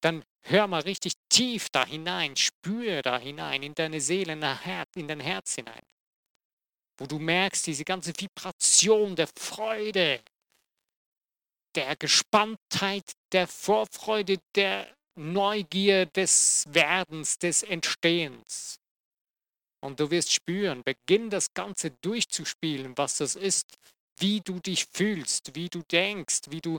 Dann 0.00 0.24
hör 0.42 0.66
mal 0.66 0.82
richtig 0.82 1.14
tief 1.28 1.68
da 1.70 1.84
hinein, 1.86 2.36
spüre 2.36 3.02
da 3.02 3.18
hinein, 3.18 3.62
in 3.62 3.74
deine 3.74 4.00
Seele, 4.00 4.32
in 4.32 4.40
dein 4.40 5.20
Herz 5.20 5.54
hinein. 5.54 5.82
Wo 6.98 7.06
du 7.06 7.18
merkst, 7.18 7.66
diese 7.66 7.84
ganze 7.84 8.12
Vibration 8.18 9.16
der 9.16 9.28
Freude, 9.38 10.22
der 11.74 11.94
Gespanntheit, 11.96 13.12
der 13.32 13.46
Vorfreude, 13.46 14.38
der 14.54 14.88
Neugier 15.14 16.06
des 16.06 16.64
Werdens, 16.68 17.38
des 17.38 17.62
Entstehens. 17.62 18.78
Und 19.82 20.00
du 20.00 20.10
wirst 20.10 20.32
spüren, 20.32 20.82
beginn 20.82 21.30
das 21.30 21.52
Ganze 21.52 21.90
durchzuspielen, 21.90 22.96
was 22.96 23.18
das 23.18 23.36
ist, 23.36 23.66
wie 24.18 24.40
du 24.40 24.58
dich 24.58 24.86
fühlst, 24.92 25.54
wie 25.54 25.68
du 25.68 25.82
denkst, 25.82 26.42
wie 26.48 26.60
du 26.60 26.78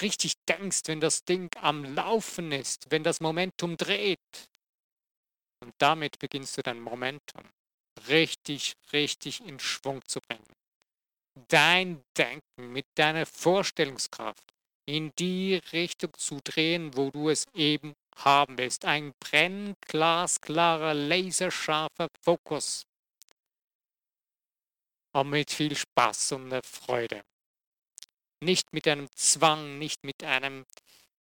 richtig 0.00 0.34
denkst, 0.48 0.82
wenn 0.86 1.00
das 1.00 1.24
Ding 1.24 1.50
am 1.60 1.84
Laufen 1.84 2.52
ist, 2.52 2.86
wenn 2.90 3.02
das 3.02 3.20
Momentum 3.20 3.76
dreht. 3.76 4.18
Und 5.60 5.74
damit 5.78 6.18
beginnst 6.18 6.56
du 6.56 6.62
dein 6.62 6.80
Momentum 6.80 7.44
richtig, 8.08 8.74
richtig 8.92 9.40
in 9.46 9.58
Schwung 9.58 10.04
zu 10.06 10.20
bringen. 10.20 10.46
Dein 11.48 12.02
Denken 12.16 12.72
mit 12.72 12.86
deiner 12.94 13.26
Vorstellungskraft 13.26 14.52
in 14.86 15.12
die 15.18 15.56
Richtung 15.72 16.12
zu 16.16 16.40
drehen, 16.42 16.96
wo 16.96 17.10
du 17.10 17.28
es 17.28 17.44
eben 17.54 17.94
haben 18.16 18.56
willst. 18.56 18.84
Ein 18.84 19.12
brennglasklarer, 19.20 20.94
laserscharfer 20.94 22.08
Fokus. 22.22 22.86
Und 25.12 25.30
mit 25.30 25.50
viel 25.50 25.76
Spaß 25.76 26.32
und 26.32 26.64
Freude. 26.64 27.22
Nicht 28.40 28.72
mit 28.72 28.86
einem 28.86 29.08
Zwang, 29.14 29.78
nicht 29.78 30.04
mit 30.04 30.22
einem 30.22 30.64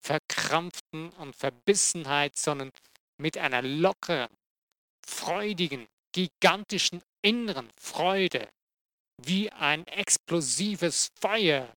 verkrampften 0.02 1.10
und 1.14 1.36
Verbissenheit, 1.36 2.38
sondern 2.38 2.72
mit 3.18 3.38
einer 3.38 3.62
lockeren, 3.62 4.30
freudigen, 5.06 5.88
gigantischen 6.16 7.02
inneren 7.22 7.70
Freude, 7.78 8.48
wie 9.22 9.52
ein 9.52 9.86
explosives 9.88 11.10
Feuer 11.20 11.74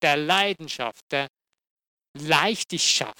der 0.00 0.16
Leidenschaft, 0.16 1.04
der 1.10 1.28
Leichtigkeit, 2.18 3.14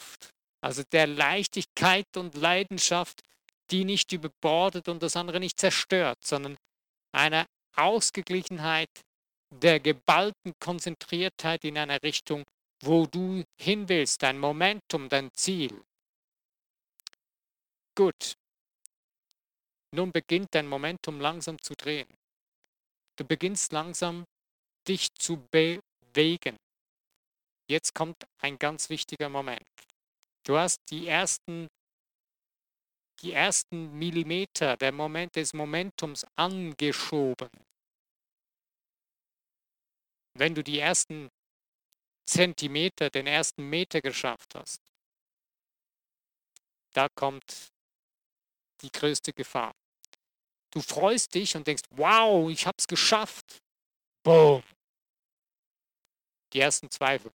also 0.62 0.83
der 0.91 1.07
Leichtigkeit 1.07 2.07
und 2.17 2.35
Leidenschaft, 2.35 3.21
die 3.71 3.85
nicht 3.85 4.12
überbordet 4.12 4.88
und 4.88 5.02
das 5.02 5.14
andere 5.14 5.41
nicht 5.41 5.61
zerstört, 5.61 6.19
sondern 6.25 6.57
einer 7.14 7.47
Ausgeglichenheit, 7.76 8.91
der 9.50 9.79
geballten 9.79 10.55
Konzentriertheit 10.59 11.64
in 11.64 11.76
einer 11.76 12.02
Richtung, 12.02 12.45
wo 12.83 13.07
du 13.07 13.45
hin 13.61 13.88
willst, 13.91 14.23
dein 14.23 14.38
Momentum, 14.38 15.11
dein 15.11 15.31
Ziel. 15.35 15.85
Gut. 17.95 18.37
Nun 19.94 20.11
beginnt 20.11 20.54
dein 20.54 20.66
Momentum 20.66 21.20
langsam 21.20 21.61
zu 21.61 21.75
drehen. 21.75 22.08
Du 23.16 23.25
beginnst 23.26 23.72
langsam 23.72 24.25
dich 24.88 25.08
zu 25.14 25.46
bewegen. 25.50 26.56
Jetzt 27.68 27.94
kommt 27.94 28.16
ein 28.38 28.58
ganz 28.58 28.88
wichtiger 28.88 29.28
Moment. 29.28 29.68
Du 30.44 30.56
hast 30.56 30.80
die 30.90 31.06
ersten, 31.06 31.68
die 33.20 33.32
ersten 33.32 33.92
Millimeter 33.99 34.76
der 34.76 34.92
Moment 34.92 35.37
des 35.37 35.52
Momentums 35.52 36.25
angeschoben. 36.37 37.50
Wenn 40.34 40.54
du 40.54 40.64
die 40.64 40.78
ersten 40.78 41.28
Zentimeter, 42.26 43.11
den 43.11 43.26
ersten 43.26 43.68
Meter 43.68 44.00
geschafft 44.00 44.54
hast, 44.54 44.80
da 46.94 47.08
kommt 47.14 47.68
die 48.80 48.90
größte 48.90 49.32
Gefahr. 49.32 49.72
Du 50.73 50.81
freust 50.81 51.35
dich 51.35 51.55
und 51.55 51.67
denkst, 51.67 51.85
wow, 51.91 52.50
ich 52.50 52.67
habe 52.67 52.76
es 52.79 52.87
geschafft. 52.87 53.62
Boom. 54.25 54.62
Die 56.52 56.61
ersten 56.61 56.91
Zweifel. 56.91 57.31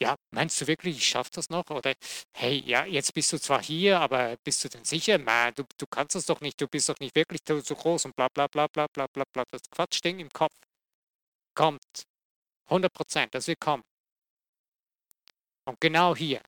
Ja, 0.00 0.14
meinst 0.30 0.60
du 0.60 0.66
wirklich, 0.66 0.98
ich 0.98 1.06
schaffe 1.06 1.30
das 1.32 1.48
noch? 1.48 1.68
Oder 1.70 1.94
hey, 2.34 2.62
ja, 2.66 2.84
jetzt 2.84 3.14
bist 3.14 3.32
du 3.32 3.40
zwar 3.40 3.62
hier, 3.62 3.98
aber 3.98 4.36
bist 4.44 4.62
du 4.62 4.68
denn 4.68 4.84
sicher? 4.84 5.18
Man, 5.18 5.54
du, 5.54 5.64
du 5.78 5.86
kannst 5.86 6.14
das 6.14 6.26
doch 6.26 6.40
nicht, 6.40 6.60
du 6.60 6.68
bist 6.68 6.88
doch 6.88 6.98
nicht 7.00 7.16
wirklich 7.16 7.40
so, 7.46 7.60
so 7.60 7.74
groß 7.74 8.04
und 8.04 8.14
bla 8.14 8.28
bla 8.28 8.46
bla 8.46 8.66
bla 8.68 8.86
bla 8.92 9.06
bla 9.06 9.24
bla. 9.32 9.44
Das 9.50 9.62
Quatschding 9.70 10.20
im 10.20 10.30
Kopf 10.30 10.54
kommt. 11.54 12.04
100 12.66 12.92
Prozent, 12.92 13.34
das 13.34 13.46
wird 13.46 13.60
kommen. 13.60 13.84
Und 15.64 15.80
genau 15.80 16.14
hier 16.14 16.42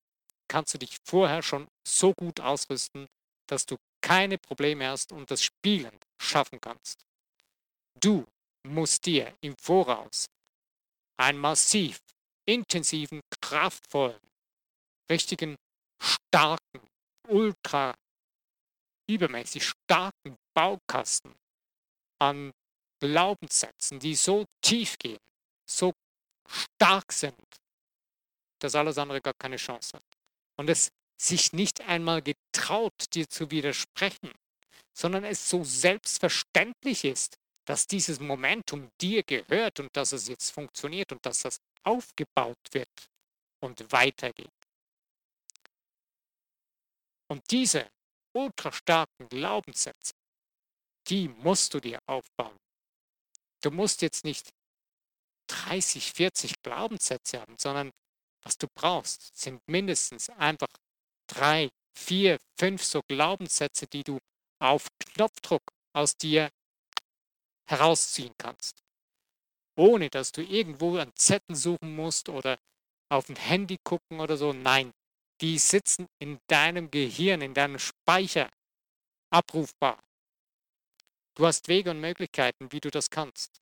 kannst 0.49 0.75
du 0.75 0.79
dich 0.79 0.97
vorher 1.05 1.43
schon 1.43 1.69
so 1.87 2.13
gut 2.15 2.41
ausrüsten, 2.41 3.09
dass 3.47 3.67
du 3.67 3.77
keine 4.09 4.39
Probleme 4.39 4.89
hast 4.89 5.13
und 5.13 5.31
das 5.31 5.43
Spielen 5.43 5.93
schaffen 6.19 6.59
kannst. 6.63 7.05
Du 8.01 8.25
musst 8.63 9.05
dir 9.05 9.37
im 9.43 9.55
Voraus 9.59 10.31
einen 11.19 11.39
massiv, 11.39 12.01
intensiven, 12.47 13.21
kraftvollen, 13.43 14.19
richtigen, 15.11 15.57
starken, 16.01 16.81
ultra, 17.27 17.95
übermäßig 19.07 19.65
starken 19.65 20.39
Baukasten 20.55 21.35
an 22.19 22.53
Glaubenssätzen, 23.01 24.01
die 24.01 24.15
so 24.15 24.47
tief 24.63 24.97
gehen, 24.99 25.21
so 25.67 25.93
stark 26.49 27.13
sind, 27.13 27.37
dass 28.61 28.75
alles 28.75 28.97
andere 28.97 29.21
gar 29.21 29.35
keine 29.35 29.57
Chance 29.57 29.99
hat. 29.99 30.05
Und 30.57 30.71
es 30.71 30.91
sich 31.21 31.53
nicht 31.53 31.81
einmal 31.83 32.23
getraut, 32.23 33.15
dir 33.15 33.29
zu 33.29 33.51
widersprechen, 33.51 34.33
sondern 34.97 35.25
es 35.25 35.49
so 35.49 35.65
selbstverständlich 35.65 37.05
ist, 37.05 37.37
dass 37.67 37.87
dieses 37.87 38.21
Momentum 38.21 38.91
dir 39.01 39.23
gehört 39.25 39.81
und 39.81 39.95
dass 39.95 40.13
es 40.13 40.29
jetzt 40.29 40.51
funktioniert 40.51 41.13
und 41.13 41.25
dass 41.27 41.41
das 41.41 41.59
aufgebaut 41.83 42.59
wird 42.73 42.89
und 43.61 43.93
weitergeht. 43.93 44.49
Und 47.31 47.43
diese 47.51 47.91
ultra 48.35 48.73
starken 48.73 49.29
Glaubenssätze, 49.29 50.15
die 51.09 51.29
musst 51.29 51.75
du 51.75 51.81
dir 51.81 52.01
aufbauen. 52.07 52.57
Du 53.63 53.71
musst 53.71 54.03
jetzt 54.03 54.25
nicht 54.25 54.49
30, 55.49 56.13
40 56.13 56.55
Glaubenssätze 56.63 57.41
haben, 57.41 57.57
sondern 57.59 57.91
was 58.43 58.57
du 58.57 58.67
brauchst, 58.75 59.37
sind 59.37 59.61
mindestens 59.67 60.31
einfach 60.31 60.69
drei, 61.29 61.71
vier, 61.97 62.39
fünf 62.59 62.83
so 62.83 63.03
Glaubenssätze, 63.07 63.87
die 63.87 64.03
du 64.03 64.19
auf 64.61 64.89
Knopfdruck 64.99 65.63
aus 65.95 66.17
dir 66.17 66.51
herausziehen 67.69 68.35
kannst. 68.39 68.83
Ohne 69.77 70.11
dass 70.11 70.33
du 70.33 70.43
irgendwo 70.43 70.97
an 70.97 71.13
Zettel 71.15 71.55
suchen 71.55 71.95
musst 71.95 72.29
oder 72.29 72.59
auf 73.11 73.29
ein 73.29 73.37
Handy 73.37 73.79
gucken 73.85 74.21
oder 74.21 74.37
so. 74.37 74.53
Nein, 74.53 74.93
die 75.41 75.59
sitzen 75.59 76.07
in 76.19 76.41
deinem 76.49 76.91
Gehirn, 76.91 77.43
in 77.43 77.55
deinem 77.55 77.79
Speicher 77.79 78.51
abrufbar. 79.31 80.03
Du 81.37 81.47
hast 81.47 81.69
Wege 81.69 81.91
und 81.91 82.01
Möglichkeiten, 82.01 82.73
wie 82.73 82.81
du 82.81 82.91
das 82.91 83.11
kannst. 83.11 83.61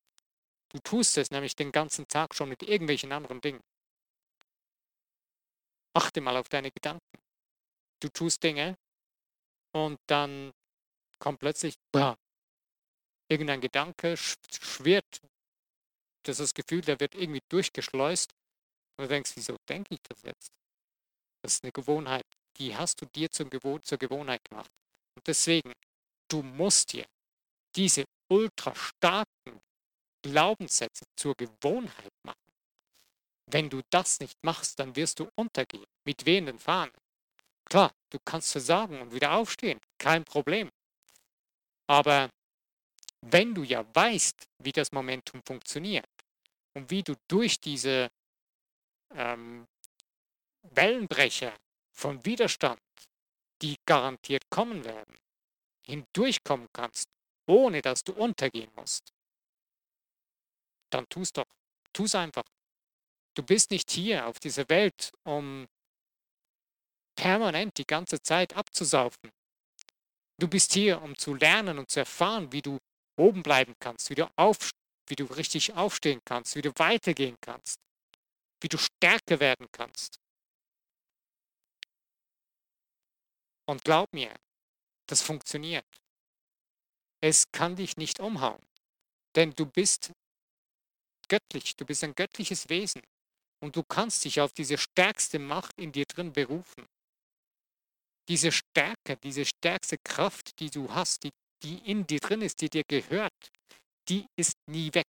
Du 0.69 0.79
tust 0.79 1.17
es 1.17 1.29
nämlich 1.29 1.55
den 1.55 1.71
ganzen 1.71 2.07
Tag 2.07 2.33
schon 2.33 2.49
mit 2.49 2.63
irgendwelchen 2.63 3.11
anderen 3.11 3.39
Dingen. 3.39 3.61
Achte 5.93 6.21
mal 6.21 6.37
auf 6.37 6.49
deine 6.49 6.71
Gedanken 6.71 7.26
du 8.01 8.09
tust 8.09 8.43
Dinge 8.43 8.77
und 9.73 9.99
dann 10.07 10.51
kommt 11.19 11.39
plötzlich 11.39 11.75
bah, 11.91 12.17
irgendein 13.29 13.61
Gedanke, 13.61 14.15
schwirrt, 14.17 15.21
das 16.23 16.39
ist 16.39 16.39
das 16.39 16.53
Gefühl, 16.53 16.81
der 16.81 16.99
wird 16.99 17.15
irgendwie 17.15 17.41
durchgeschleust 17.49 18.33
und 18.97 19.05
du 19.05 19.07
denkst, 19.07 19.31
wieso 19.35 19.57
denke 19.69 19.95
ich 19.95 20.01
das 20.03 20.21
jetzt? 20.23 20.51
Das 21.41 21.53
ist 21.53 21.63
eine 21.63 21.71
Gewohnheit, 21.71 22.25
die 22.57 22.75
hast 22.75 23.01
du 23.01 23.05
dir 23.05 23.29
zur, 23.31 23.49
Gewohn 23.49 23.81
zur 23.83 23.97
Gewohnheit 23.97 24.43
gemacht. 24.43 24.71
Und 25.15 25.27
deswegen, 25.27 25.73
du 26.27 26.41
musst 26.41 26.93
dir 26.93 27.05
diese 27.75 28.05
ultra 28.29 28.75
starken 28.75 29.61
Glaubenssätze 30.23 31.05
zur 31.15 31.35
Gewohnheit 31.35 32.11
machen. 32.23 32.51
Wenn 33.49 33.69
du 33.69 33.81
das 33.89 34.19
nicht 34.19 34.37
machst, 34.43 34.79
dann 34.79 34.95
wirst 34.95 35.19
du 35.19 35.29
untergehen 35.35 35.85
mit 36.05 36.25
wehenden 36.25 36.59
Fahnen. 36.59 36.91
Klar, 37.69 37.91
du 38.09 38.19
kannst 38.23 38.51
versagen 38.51 39.01
und 39.01 39.13
wieder 39.13 39.33
aufstehen, 39.33 39.79
kein 39.97 40.23
Problem. 40.23 40.69
Aber 41.87 42.29
wenn 43.21 43.53
du 43.53 43.63
ja 43.63 43.83
weißt, 43.93 44.47
wie 44.63 44.71
das 44.71 44.91
Momentum 44.91 45.41
funktioniert 45.45 46.07
und 46.73 46.89
wie 46.89 47.03
du 47.03 47.15
durch 47.27 47.59
diese 47.59 48.09
ähm, 49.13 49.65
Wellenbrecher 50.61 51.53
von 51.93 52.23
Widerstand, 52.25 52.79
die 53.61 53.75
garantiert 53.85 54.43
kommen 54.49 54.85
werden, 54.85 55.15
hindurchkommen 55.85 56.67
kannst, 56.73 57.09
ohne 57.47 57.81
dass 57.81 58.03
du 58.03 58.13
untergehen 58.13 58.71
musst, 58.75 59.11
dann 60.89 61.07
tu's 61.09 61.33
doch. 61.33 61.45
Tu's 61.91 62.15
einfach. 62.15 62.43
Du 63.33 63.43
bist 63.43 63.71
nicht 63.71 63.89
hier 63.91 64.27
auf 64.27 64.39
dieser 64.39 64.69
Welt, 64.69 65.11
um 65.23 65.67
permanent 67.17 67.77
die 67.77 67.85
ganze 67.85 68.21
Zeit 68.21 68.55
abzusaufen. 68.55 69.31
Du 70.39 70.47
bist 70.47 70.71
hier, 70.73 71.01
um 71.01 71.17
zu 71.17 71.33
lernen 71.33 71.79
und 71.79 71.89
zu 71.89 71.99
erfahren, 71.99 72.51
wie 72.53 72.61
du 72.61 72.77
oben 73.17 73.43
bleiben 73.43 73.73
kannst, 73.79 74.09
wie 74.09 74.15
du, 74.15 74.31
auf, 74.37 74.69
wie 75.07 75.15
du 75.15 75.25
richtig 75.25 75.73
aufstehen 75.73 76.21
kannst, 76.23 76.55
wie 76.55 76.61
du 76.61 76.71
weitergehen 76.77 77.35
kannst, 77.41 77.79
wie 78.61 78.69
du 78.69 78.77
stärker 78.77 79.39
werden 79.39 79.67
kannst. 79.71 80.19
Und 83.65 83.83
glaub 83.83 84.13
mir, 84.13 84.33
das 85.07 85.21
funktioniert. 85.21 85.85
Es 87.19 87.51
kann 87.51 87.75
dich 87.75 87.97
nicht 87.97 88.19
umhauen, 88.19 88.61
denn 89.35 89.51
du 89.53 89.65
bist 89.65 90.11
göttlich, 91.27 91.75
du 91.75 91.83
bist 91.83 92.03
ein 92.03 92.13
göttliches 92.13 92.69
Wesen 92.69 93.01
und 93.59 93.75
du 93.75 93.83
kannst 93.83 94.23
dich 94.23 94.39
auf 94.39 94.53
diese 94.53 94.77
stärkste 94.77 95.39
Macht 95.39 95.73
in 95.79 95.91
dir 95.91 96.05
drin 96.05 96.31
berufen 96.31 96.85
diese 98.27 98.51
Stärke, 98.51 99.17
diese 99.17 99.45
stärkste 99.45 99.97
Kraft, 100.03 100.59
die 100.59 100.69
du 100.69 100.93
hast, 100.93 101.23
die, 101.23 101.31
die 101.63 101.77
in 101.89 102.05
dir 102.05 102.19
drin 102.19 102.41
ist, 102.41 102.61
die 102.61 102.69
dir 102.69 102.83
gehört, 102.87 103.51
die 104.09 104.27
ist 104.35 104.55
nie 104.67 104.93
weg. 104.93 105.07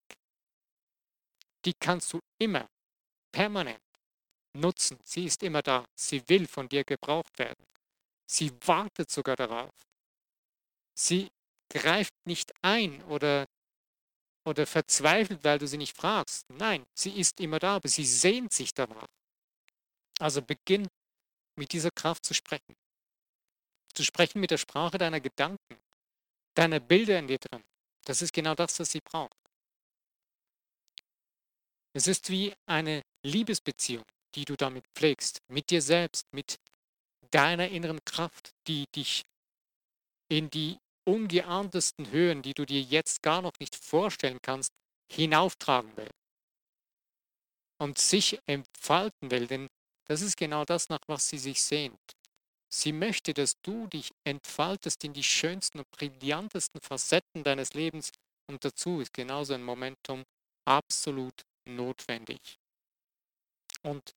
Die 1.64 1.74
kannst 1.74 2.12
du 2.12 2.20
immer, 2.40 2.68
permanent 3.32 3.82
nutzen. 4.54 4.98
Sie 5.04 5.24
ist 5.24 5.42
immer 5.42 5.62
da. 5.62 5.84
Sie 5.94 6.22
will 6.28 6.46
von 6.46 6.68
dir 6.68 6.84
gebraucht 6.84 7.38
werden. 7.38 7.64
Sie 8.26 8.52
wartet 8.64 9.10
sogar 9.10 9.36
darauf. 9.36 9.74
Sie 10.94 11.30
greift 11.68 12.14
nicht 12.24 12.52
ein 12.62 13.02
oder, 13.04 13.46
oder 14.44 14.66
verzweifelt, 14.66 15.42
weil 15.44 15.58
du 15.58 15.66
sie 15.66 15.76
nicht 15.76 15.96
fragst. 15.96 16.48
Nein, 16.50 16.84
sie 16.94 17.18
ist 17.18 17.40
immer 17.40 17.58
da, 17.58 17.76
aber 17.76 17.88
sie 17.88 18.04
sehnt 18.04 18.52
sich 18.52 18.72
danach. 18.72 19.06
Also 20.18 20.42
beginn 20.42 20.88
mit 21.56 21.72
dieser 21.72 21.90
Kraft 21.90 22.24
zu 22.24 22.34
sprechen 22.34 22.74
zu 23.98 24.04
sprechen 24.04 24.38
mit 24.40 24.52
der 24.52 24.58
Sprache 24.58 24.96
deiner 24.96 25.18
Gedanken, 25.18 25.76
deiner 26.54 26.78
Bilder 26.78 27.18
in 27.18 27.26
dir 27.26 27.38
drin. 27.38 27.64
Das 28.04 28.22
ist 28.22 28.32
genau 28.32 28.54
das, 28.54 28.78
was 28.78 28.92
sie 28.92 29.00
braucht. 29.00 29.36
Es 31.92 32.06
ist 32.06 32.30
wie 32.30 32.54
eine 32.66 33.02
Liebesbeziehung, 33.24 34.04
die 34.36 34.44
du 34.44 34.54
damit 34.54 34.84
pflegst, 34.94 35.40
mit 35.48 35.70
dir 35.70 35.82
selbst, 35.82 36.32
mit 36.32 36.60
deiner 37.32 37.68
inneren 37.70 37.98
Kraft, 38.04 38.52
die 38.68 38.84
dich 38.94 39.24
in 40.28 40.48
die 40.48 40.78
ungeahntesten 41.04 42.12
Höhen, 42.12 42.42
die 42.42 42.54
du 42.54 42.66
dir 42.66 42.80
jetzt 42.80 43.20
gar 43.20 43.42
noch 43.42 43.58
nicht 43.58 43.74
vorstellen 43.74 44.38
kannst, 44.40 44.70
hinauftragen 45.10 45.96
will 45.96 46.10
und 47.80 47.98
sich 47.98 48.38
entfalten 48.46 49.32
will, 49.32 49.48
denn 49.48 49.66
das 50.04 50.22
ist 50.22 50.36
genau 50.36 50.64
das, 50.64 50.88
nach 50.88 51.00
was 51.08 51.28
sie 51.28 51.38
sich 51.38 51.60
sehnt. 51.60 51.98
Sie 52.70 52.92
möchte, 52.92 53.32
dass 53.32 53.54
du 53.62 53.86
dich 53.86 54.10
entfaltest 54.24 55.02
in 55.04 55.12
die 55.14 55.22
schönsten 55.22 55.78
und 55.78 55.90
brillantesten 55.90 56.80
Facetten 56.80 57.42
deines 57.44 57.74
Lebens, 57.74 58.10
Und 58.50 58.64
dazu 58.64 59.00
ist 59.00 59.12
genauso 59.12 59.52
ein 59.52 59.62
Momentum 59.62 60.24
absolut 60.66 61.42
notwendig. 61.66 62.58
Und 63.82 64.12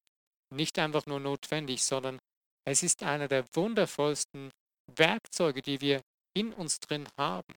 nicht 0.51 0.77
einfach 0.77 1.05
nur 1.07 1.19
notwendig, 1.19 1.83
sondern 1.83 2.19
es 2.65 2.83
ist 2.83 3.01
einer 3.03 3.27
der 3.27 3.45
wundervollsten 3.55 4.51
Werkzeuge, 4.95 5.62
die 5.62 5.81
wir 5.81 6.01
in 6.35 6.53
uns 6.53 6.79
drin 6.79 7.07
haben. 7.17 7.55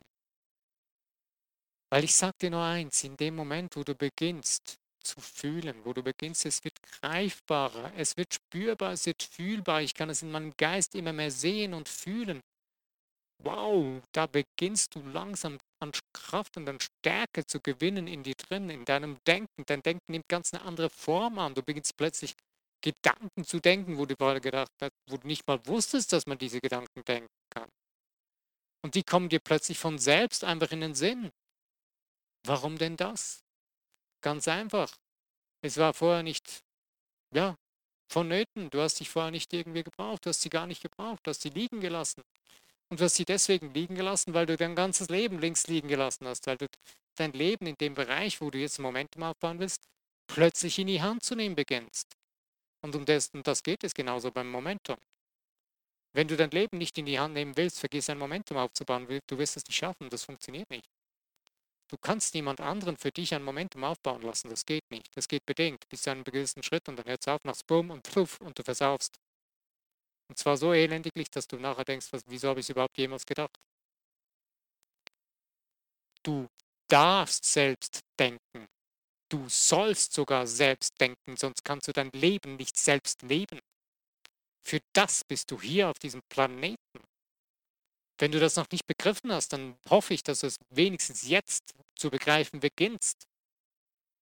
Weil 1.90 2.04
ich 2.04 2.14
sage 2.14 2.36
dir 2.40 2.50
nur 2.50 2.64
eins, 2.64 3.04
in 3.04 3.16
dem 3.16 3.36
Moment, 3.36 3.76
wo 3.76 3.84
du 3.84 3.94
beginnst 3.94 4.78
zu 5.02 5.20
fühlen, 5.20 5.84
wo 5.84 5.92
du 5.92 6.02
beginnst, 6.02 6.46
es 6.46 6.62
wird 6.64 6.74
greifbarer, 6.82 7.92
es 7.96 8.16
wird 8.16 8.34
spürbar, 8.34 8.92
es 8.92 9.06
wird 9.06 9.22
fühlbar, 9.22 9.82
ich 9.82 9.94
kann 9.94 10.10
es 10.10 10.22
in 10.22 10.30
meinem 10.30 10.52
Geist 10.56 10.94
immer 10.94 11.12
mehr 11.12 11.30
sehen 11.30 11.74
und 11.74 11.88
fühlen. 11.88 12.40
Wow, 13.44 14.00
da 14.12 14.26
beginnst 14.26 14.94
du 14.94 15.00
langsam 15.00 15.58
an 15.80 15.92
Kraft 16.12 16.56
und 16.56 16.68
an 16.68 16.78
Stärke 16.80 17.44
zu 17.44 17.60
gewinnen 17.60 18.06
in 18.06 18.22
dir 18.22 18.34
drin, 18.36 18.70
in 18.70 18.84
deinem 18.84 19.18
Denken. 19.26 19.64
Dein 19.66 19.82
Denken 19.82 20.12
nimmt 20.12 20.28
ganz 20.28 20.54
eine 20.54 20.62
andere 20.62 20.90
Form 20.90 21.38
an. 21.40 21.54
Du 21.54 21.62
beginnst 21.62 21.96
plötzlich 21.96 22.34
Gedanken 22.82 23.44
zu 23.44 23.60
denken, 23.60 23.98
wo 23.98 24.06
du 24.06 24.14
gerade 24.16 24.40
gedacht 24.40 24.70
hast, 24.80 24.92
wo 25.08 25.16
du 25.16 25.26
nicht 25.26 25.46
mal 25.46 25.64
wusstest, 25.66 26.12
dass 26.12 26.26
man 26.26 26.38
diese 26.38 26.60
Gedanken 26.60 27.02
denken 27.04 27.34
kann. 27.50 27.68
Und 28.84 28.94
die 28.94 29.02
kommen 29.02 29.28
dir 29.28 29.40
plötzlich 29.40 29.78
von 29.78 29.98
selbst 29.98 30.44
einfach 30.44 30.70
in 30.72 30.80
den 30.80 30.94
Sinn. 30.94 31.30
Warum 32.44 32.78
denn 32.78 32.96
das? 32.96 33.41
Ganz 34.22 34.48
einfach. 34.48 34.96
Es 35.62 35.76
war 35.76 35.92
vorher 35.92 36.22
nicht, 36.22 36.62
ja, 37.34 37.56
vonnöten. 38.10 38.70
Du 38.70 38.80
hast 38.80 39.00
dich 39.00 39.10
vorher 39.10 39.30
nicht 39.30 39.52
irgendwie 39.52 39.82
gebraucht. 39.82 40.24
Du 40.24 40.30
hast 40.30 40.42
sie 40.42 40.50
gar 40.50 40.66
nicht 40.66 40.82
gebraucht. 40.82 41.20
Du 41.24 41.30
hast 41.30 41.42
sie 41.42 41.50
liegen 41.50 41.80
gelassen. 41.80 42.22
Und 42.88 43.00
du 43.00 43.04
hast 43.04 43.14
sie 43.14 43.24
deswegen 43.24 43.72
liegen 43.74 43.94
gelassen, 43.94 44.34
weil 44.34 44.46
du 44.46 44.56
dein 44.56 44.74
ganzes 44.74 45.08
Leben 45.08 45.38
links 45.38 45.66
liegen 45.66 45.88
gelassen 45.88 46.26
hast, 46.26 46.46
weil 46.46 46.58
du 46.58 46.66
dein 47.16 47.32
Leben 47.32 47.66
in 47.66 47.76
dem 47.76 47.94
Bereich, 47.94 48.40
wo 48.40 48.50
du 48.50 48.58
jetzt 48.58 48.78
ein 48.78 48.82
Momentum 48.82 49.22
aufbauen 49.22 49.58
willst, 49.58 49.88
plötzlich 50.26 50.78
in 50.78 50.86
die 50.86 51.02
Hand 51.02 51.24
zu 51.24 51.34
nehmen 51.34 51.56
beginnst. 51.56 52.16
Und 52.82 52.94
um 52.94 53.04
das, 53.04 53.30
und 53.32 53.46
das 53.46 53.62
geht 53.62 53.84
es 53.84 53.94
genauso 53.94 54.30
beim 54.30 54.50
Momentum. 54.50 54.98
Wenn 56.14 56.28
du 56.28 56.36
dein 56.36 56.50
Leben 56.50 56.78
nicht 56.78 56.98
in 56.98 57.06
die 57.06 57.18
Hand 57.18 57.34
nehmen 57.34 57.56
willst, 57.56 57.80
vergiss 57.80 58.10
ein 58.10 58.18
Momentum 58.18 58.58
aufzubauen, 58.58 59.06
du 59.26 59.38
wirst 59.38 59.56
es 59.56 59.64
nicht 59.66 59.76
schaffen, 59.76 60.10
das 60.10 60.24
funktioniert 60.24 60.68
nicht. 60.68 60.86
Du 61.92 61.98
kannst 61.98 62.32
niemand 62.32 62.62
anderen 62.62 62.96
für 62.96 63.12
dich 63.12 63.34
ein 63.34 63.42
Momentum 63.42 63.84
aufbauen 63.84 64.22
lassen, 64.22 64.48
das 64.48 64.64
geht 64.64 64.90
nicht. 64.90 65.14
Das 65.14 65.28
geht 65.28 65.44
bedingt 65.44 65.86
bis 65.90 66.00
zu 66.00 66.10
einem 66.10 66.24
gewissen 66.24 66.62
Schritt 66.62 66.88
und 66.88 66.96
dann 66.96 67.04
hört 67.04 67.20
es 67.20 67.28
auf, 67.28 67.44
machst 67.44 67.66
Bumm 67.66 67.90
und 67.90 68.06
Pfuff 68.06 68.40
und 68.40 68.58
du 68.58 68.62
versaufst. 68.62 69.18
Und 70.30 70.38
zwar 70.38 70.56
so 70.56 70.72
elendiglich, 70.72 71.28
dass 71.28 71.46
du 71.46 71.58
nachher 71.58 71.84
denkst, 71.84 72.06
was, 72.10 72.22
wieso 72.28 72.48
habe 72.48 72.60
ich 72.60 72.64
es 72.64 72.70
überhaupt 72.70 72.96
jemals 72.96 73.26
gedacht? 73.26 73.54
Du 76.22 76.48
darfst 76.88 77.44
selbst 77.44 78.00
denken. 78.18 78.66
Du 79.28 79.46
sollst 79.50 80.14
sogar 80.14 80.46
selbst 80.46 80.98
denken, 80.98 81.36
sonst 81.36 81.62
kannst 81.62 81.88
du 81.88 81.92
dein 81.92 82.10
Leben 82.12 82.56
nicht 82.56 82.78
selbst 82.78 83.20
leben. 83.20 83.60
Für 84.66 84.80
das 84.94 85.24
bist 85.24 85.50
du 85.50 85.60
hier 85.60 85.90
auf 85.90 85.98
diesem 85.98 86.22
Planeten. 86.30 86.78
Wenn 88.22 88.30
du 88.30 88.38
das 88.38 88.54
noch 88.54 88.70
nicht 88.70 88.86
begriffen 88.86 89.32
hast, 89.32 89.52
dann 89.52 89.76
hoffe 89.90 90.14
ich, 90.14 90.22
dass 90.22 90.42
du 90.42 90.46
es 90.46 90.54
wenigstens 90.70 91.26
jetzt 91.26 91.74
zu 91.96 92.08
begreifen 92.08 92.60
beginnst. 92.60 93.26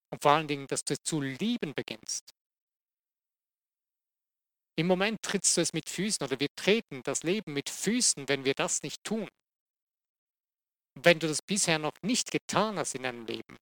Und 0.09 0.23
vor 0.23 0.31
allen 0.31 0.47
Dingen, 0.47 0.65
dass 0.65 0.83
du 0.83 0.95
es 0.95 1.03
zu 1.03 1.21
lieben 1.21 1.75
beginnst. 1.75 2.31
Im 4.75 4.87
Moment 4.87 5.21
trittst 5.21 5.55
du 5.55 5.61
es 5.61 5.71
mit 5.71 5.87
Füßen 5.87 6.25
oder 6.25 6.39
wir 6.39 6.47
treten 6.55 7.03
das 7.03 7.21
Leben 7.21 7.53
mit 7.53 7.69
Füßen, 7.69 8.27
wenn 8.27 8.43
wir 8.43 8.55
das 8.55 8.81
nicht 8.81 9.03
tun. 9.03 9.27
Wenn 10.99 11.19
du 11.19 11.27
das 11.27 11.43
bisher 11.43 11.77
noch 11.77 11.93
nicht 12.01 12.31
getan 12.31 12.79
hast 12.79 12.95
in 12.95 13.03
deinem 13.03 13.27
Leben, 13.27 13.55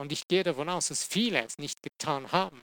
und 0.00 0.10
ich 0.10 0.26
gehe 0.26 0.42
davon 0.42 0.70
aus, 0.70 0.88
dass 0.88 1.04
viele 1.04 1.44
es 1.44 1.58
nicht 1.58 1.82
getan 1.82 2.32
haben, 2.32 2.62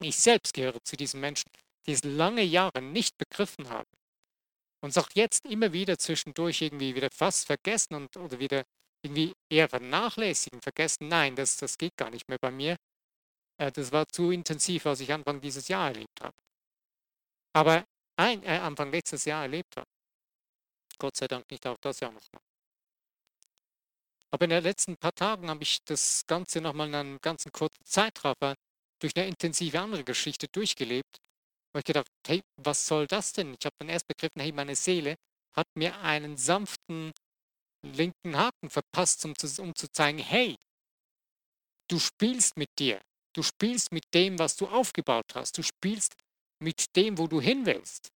ich 0.00 0.16
selbst 0.16 0.54
gehöre 0.54 0.82
zu 0.84 0.96
diesen 0.96 1.20
Menschen, 1.20 1.50
die 1.84 1.92
es 1.92 2.02
lange 2.02 2.44
Jahre 2.44 2.80
nicht 2.80 3.18
begriffen 3.18 3.68
haben 3.68 3.84
und 4.84 4.90
es 4.90 4.98
auch 4.98 5.10
jetzt 5.14 5.46
immer 5.46 5.72
wieder 5.72 5.98
zwischendurch 5.98 6.62
irgendwie 6.62 6.94
wieder 6.94 7.10
fast 7.10 7.46
vergessen 7.46 7.94
und 7.94 8.16
oder 8.16 8.38
wieder 8.38 8.64
irgendwie 9.02 9.32
eher 9.50 9.68
vernachlässigen, 9.68 10.60
vergessen, 10.62 11.08
nein, 11.08 11.36
das, 11.36 11.56
das 11.56 11.78
geht 11.78 11.96
gar 11.96 12.10
nicht 12.10 12.28
mehr 12.28 12.38
bei 12.38 12.50
mir. 12.50 12.76
Äh, 13.58 13.72
das 13.72 13.92
war 13.92 14.06
zu 14.08 14.30
intensiv, 14.30 14.84
was 14.86 15.00
ich 15.00 15.12
Anfang 15.12 15.40
dieses 15.40 15.68
Jahr 15.68 15.88
erlebt 15.88 16.20
habe 16.20 16.34
aber 17.54 17.86
ein, 18.16 18.42
äh, 18.42 18.58
Anfang 18.58 18.90
letztes 18.90 19.24
Jahr 19.24 19.42
erlebt 19.42 19.76
habe. 19.76 19.88
Gott 20.98 21.16
sei 21.16 21.26
Dank 21.26 21.50
nicht 21.50 21.66
auch 21.66 21.78
das 21.80 22.00
Jahr 22.00 22.12
nochmal. 22.12 22.42
Aber 24.30 24.44
in 24.44 24.50
den 24.50 24.62
letzten 24.62 24.96
paar 24.96 25.14
Tagen 25.14 25.48
habe 25.48 25.62
ich 25.62 25.82
das 25.84 26.26
Ganze 26.26 26.60
nochmal 26.60 26.88
in 26.88 26.94
einem 26.94 27.20
ganzen 27.20 27.52
kurzen 27.52 27.84
Zeitraffer 27.84 28.54
durch 28.98 29.14
eine 29.16 29.28
intensive 29.28 29.80
andere 29.80 30.04
Geschichte 30.04 30.48
durchgelebt. 30.48 31.18
Und 31.74 31.80
ich 31.80 31.84
gedacht, 31.84 32.06
hey, 32.26 32.40
was 32.56 32.86
soll 32.86 33.06
das 33.06 33.32
denn? 33.32 33.54
Ich 33.58 33.66
habe 33.66 33.74
dann 33.80 33.88
erst 33.88 34.06
begriffen, 34.06 34.40
hey, 34.40 34.52
meine 34.52 34.76
Seele 34.76 35.16
hat 35.56 35.66
mir 35.74 35.98
einen 36.00 36.36
sanften 36.36 37.12
linken 37.82 38.36
Haken 38.36 38.70
verpasst, 38.70 39.24
um 39.24 39.36
zu, 39.36 39.60
um 39.60 39.74
zu 39.74 39.90
zeigen, 39.90 40.18
hey, 40.18 40.56
du 41.90 41.98
spielst 41.98 42.56
mit 42.56 42.68
dir. 42.78 43.00
Du 43.34 43.42
spielst 43.42 43.92
mit 43.92 44.04
dem, 44.14 44.38
was 44.38 44.56
du 44.56 44.68
aufgebaut 44.68 45.34
hast. 45.34 45.58
Du 45.58 45.62
spielst 45.62 46.14
mit 46.62 46.94
dem, 46.96 47.18
wo 47.18 47.26
du 47.26 47.40
hin 47.40 47.66
willst. 47.66 48.08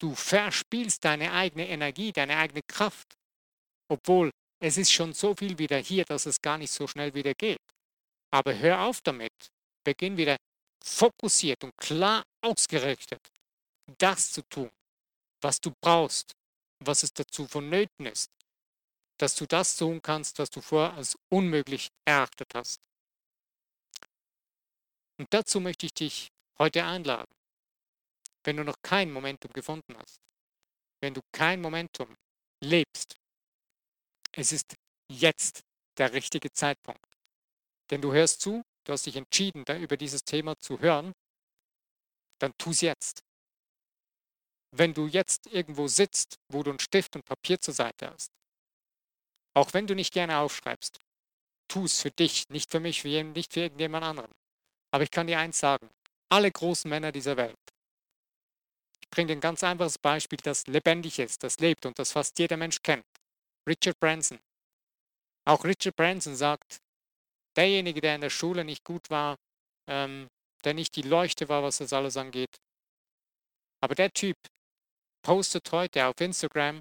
Du 0.00 0.14
verspielst 0.14 1.04
deine 1.04 1.32
eigene 1.32 1.68
Energie, 1.68 2.12
deine 2.12 2.36
eigene 2.36 2.62
Kraft, 2.68 3.14
obwohl 3.90 4.30
es 4.60 4.76
ist 4.76 4.92
schon 4.92 5.12
so 5.12 5.34
viel 5.34 5.58
wieder 5.58 5.78
hier, 5.78 6.04
dass 6.04 6.26
es 6.26 6.40
gar 6.40 6.58
nicht 6.58 6.70
so 6.70 6.86
schnell 6.86 7.14
wieder 7.14 7.34
geht. 7.34 7.58
Aber 8.30 8.56
hör 8.56 8.82
auf 8.82 9.00
damit. 9.00 9.32
Beginn 9.84 10.16
wieder 10.16 10.36
fokussiert 10.84 11.64
und 11.64 11.76
klar 11.76 12.22
ausgerichtet, 12.42 13.20
das 13.98 14.32
zu 14.32 14.42
tun, 14.42 14.70
was 15.40 15.60
du 15.60 15.72
brauchst, 15.80 16.34
was 16.80 17.02
es 17.02 17.12
dazu 17.12 17.46
vonnöten 17.46 18.06
ist, 18.06 18.30
dass 19.18 19.34
du 19.34 19.46
das 19.46 19.76
tun 19.76 20.00
kannst, 20.02 20.38
was 20.38 20.50
du 20.50 20.60
vorher 20.60 20.94
als 20.94 21.16
unmöglich 21.28 21.90
erachtet 22.04 22.54
hast. 22.54 22.80
Und 25.18 25.32
dazu 25.34 25.60
möchte 25.60 25.86
ich 25.86 25.94
dich 25.94 26.28
heute 26.58 26.84
einladen 26.84 27.38
wenn 28.48 28.56
du 28.56 28.64
noch 28.64 28.80
kein 28.80 29.12
Momentum 29.12 29.52
gefunden 29.52 29.94
hast, 29.98 30.22
wenn 31.02 31.12
du 31.12 31.20
kein 31.32 31.60
Momentum 31.60 32.16
lebst, 32.64 33.16
es 34.32 34.52
ist 34.52 34.74
jetzt 35.10 35.60
der 35.98 36.14
richtige 36.14 36.50
Zeitpunkt. 36.50 37.04
Denn 37.90 38.00
du 38.00 38.12
hörst 38.12 38.40
zu, 38.40 38.62
du 38.84 38.92
hast 38.92 39.04
dich 39.04 39.16
entschieden, 39.16 39.66
da 39.66 39.76
über 39.76 39.98
dieses 39.98 40.24
Thema 40.24 40.58
zu 40.58 40.80
hören, 40.80 41.12
dann 42.38 42.52
tu 42.58 42.70
es 42.70 42.80
jetzt. 42.80 43.22
Wenn 44.70 44.94
du 44.94 45.06
jetzt 45.06 45.46
irgendwo 45.46 45.88
sitzt, 45.88 46.36
wo 46.52 46.62
du 46.62 46.70
einen 46.70 46.78
Stift 46.78 47.16
und 47.16 47.24
Papier 47.24 47.60
zur 47.60 47.74
Seite 47.74 48.10
hast, 48.10 48.30
auch 49.54 49.72
wenn 49.72 49.86
du 49.86 49.94
nicht 49.94 50.12
gerne 50.12 50.38
aufschreibst, 50.38 50.98
tu 51.68 51.84
es 51.84 52.00
für 52.00 52.10
dich, 52.10 52.48
nicht 52.50 52.70
für 52.70 52.80
mich, 52.80 53.04
nicht 53.04 53.52
für 53.52 53.60
irgendjemand 53.60 54.04
anderen. 54.04 54.32
Aber 54.92 55.04
ich 55.04 55.10
kann 55.10 55.26
dir 55.26 55.38
eins 55.38 55.58
sagen, 55.58 55.88
alle 56.30 56.50
großen 56.50 56.88
Männer 56.88 57.12
dieser 57.12 57.36
Welt 57.36 57.58
ich 59.08 59.16
bringe 59.16 59.32
ein 59.32 59.40
ganz 59.40 59.64
einfaches 59.64 59.98
Beispiel, 59.98 60.38
das 60.42 60.66
lebendig 60.66 61.18
ist, 61.18 61.42
das 61.42 61.58
lebt 61.60 61.86
und 61.86 61.98
das 61.98 62.12
fast 62.12 62.38
jeder 62.38 62.58
Mensch 62.58 62.82
kennt. 62.82 63.06
Richard 63.66 63.98
Branson. 63.98 64.38
Auch 65.46 65.64
Richard 65.64 65.96
Branson 65.96 66.36
sagt, 66.36 66.76
derjenige, 67.56 68.02
der 68.02 68.16
in 68.16 68.20
der 68.20 68.30
Schule 68.30 68.64
nicht 68.64 68.84
gut 68.84 69.08
war, 69.08 69.36
ähm, 69.88 70.28
der 70.64 70.74
nicht 70.74 70.96
die 70.96 71.02
Leuchte 71.02 71.48
war, 71.48 71.62
was 71.62 71.78
das 71.78 71.92
alles 71.92 72.16
angeht. 72.16 72.56
Aber 73.80 73.94
der 73.94 74.10
Typ 74.12 74.36
postet 75.22 75.70
heute 75.72 76.06
auf 76.06 76.20
Instagram, 76.20 76.80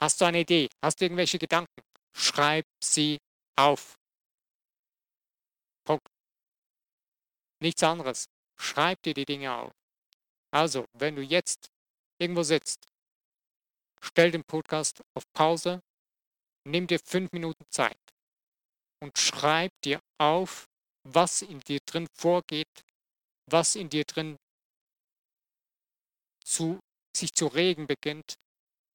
hast 0.00 0.20
du 0.20 0.24
eine 0.24 0.40
Idee, 0.40 0.68
hast 0.82 1.00
du 1.00 1.04
irgendwelche 1.04 1.38
Gedanken, 1.38 1.82
schreib 2.16 2.64
sie 2.82 3.18
auf. 3.56 3.94
Punkt. 5.84 6.06
Nichts 7.62 7.82
anderes. 7.82 8.26
Schreib 8.58 9.02
dir 9.02 9.14
die 9.14 9.24
Dinge 9.24 9.54
auf. 9.54 9.72
Also, 10.52 10.86
wenn 10.92 11.16
du 11.16 11.22
jetzt 11.22 11.68
irgendwo 12.18 12.42
sitzt, 12.42 12.86
stell 14.02 14.30
den 14.30 14.44
Podcast 14.44 15.00
auf 15.14 15.24
Pause, 15.32 15.80
nimm 16.66 16.86
dir 16.86 16.98
fünf 16.98 17.32
Minuten 17.32 17.64
Zeit 17.70 17.98
und 19.02 19.16
schreib 19.18 19.70
dir 19.82 20.00
auf, 20.18 20.69
was 21.04 21.42
in 21.42 21.60
dir 21.60 21.80
drin 21.86 22.06
vorgeht, 22.16 22.84
was 23.46 23.76
in 23.76 23.88
dir 23.88 24.04
drin 24.04 24.36
zu, 26.44 26.78
sich 27.16 27.32
zu 27.32 27.46
regen 27.46 27.86
beginnt, 27.86 28.34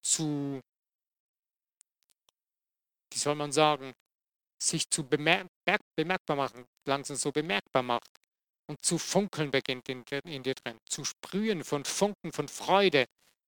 zu, 0.03 0.61
wie 3.11 3.17
soll 3.17 3.35
man 3.35 3.51
sagen, 3.51 3.93
sich 4.61 4.89
zu 4.89 5.03
bemerk 5.07 5.47
bemerkbar 5.95 6.37
machen, 6.37 6.65
langsam 6.87 7.17
so 7.17 7.31
bemerkbar 7.31 7.83
macht 7.83 8.09
und 8.67 8.83
zu 8.83 8.97
funkeln 8.97 9.51
beginnt 9.51 9.89
in, 9.89 10.03
in 10.25 10.43
dir 10.43 10.55
drin, 10.55 10.77
zu 10.89 11.03
sprühen 11.03 11.63
von 11.63 11.85
Funken, 11.85 12.31
von 12.31 12.47
Freude, 12.47 13.05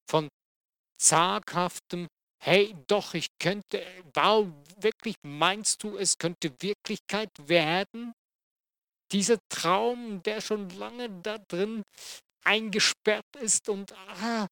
von 0.10 0.30
zaghaftem 1.00 2.08
hey, 2.39 2.76
doch, 2.88 3.13
ich 3.13 3.28
könnte, 3.39 3.86
wow, 4.13 4.48
wirklich, 4.78 5.15
meinst 5.24 5.84
du, 5.84 5.98
es 5.98 6.17
könnte 6.17 6.54
Wirklichkeit 6.62 7.30
werden? 7.38 8.13
Dieser 9.12 9.38
Traum, 9.50 10.22
der 10.24 10.41
schon 10.41 10.70
lange 10.72 11.10
da 11.22 11.38
drin 11.38 11.84
eingesperrt 12.43 13.36
ist 13.39 13.70
und 13.70 13.93
ah, 13.93 14.48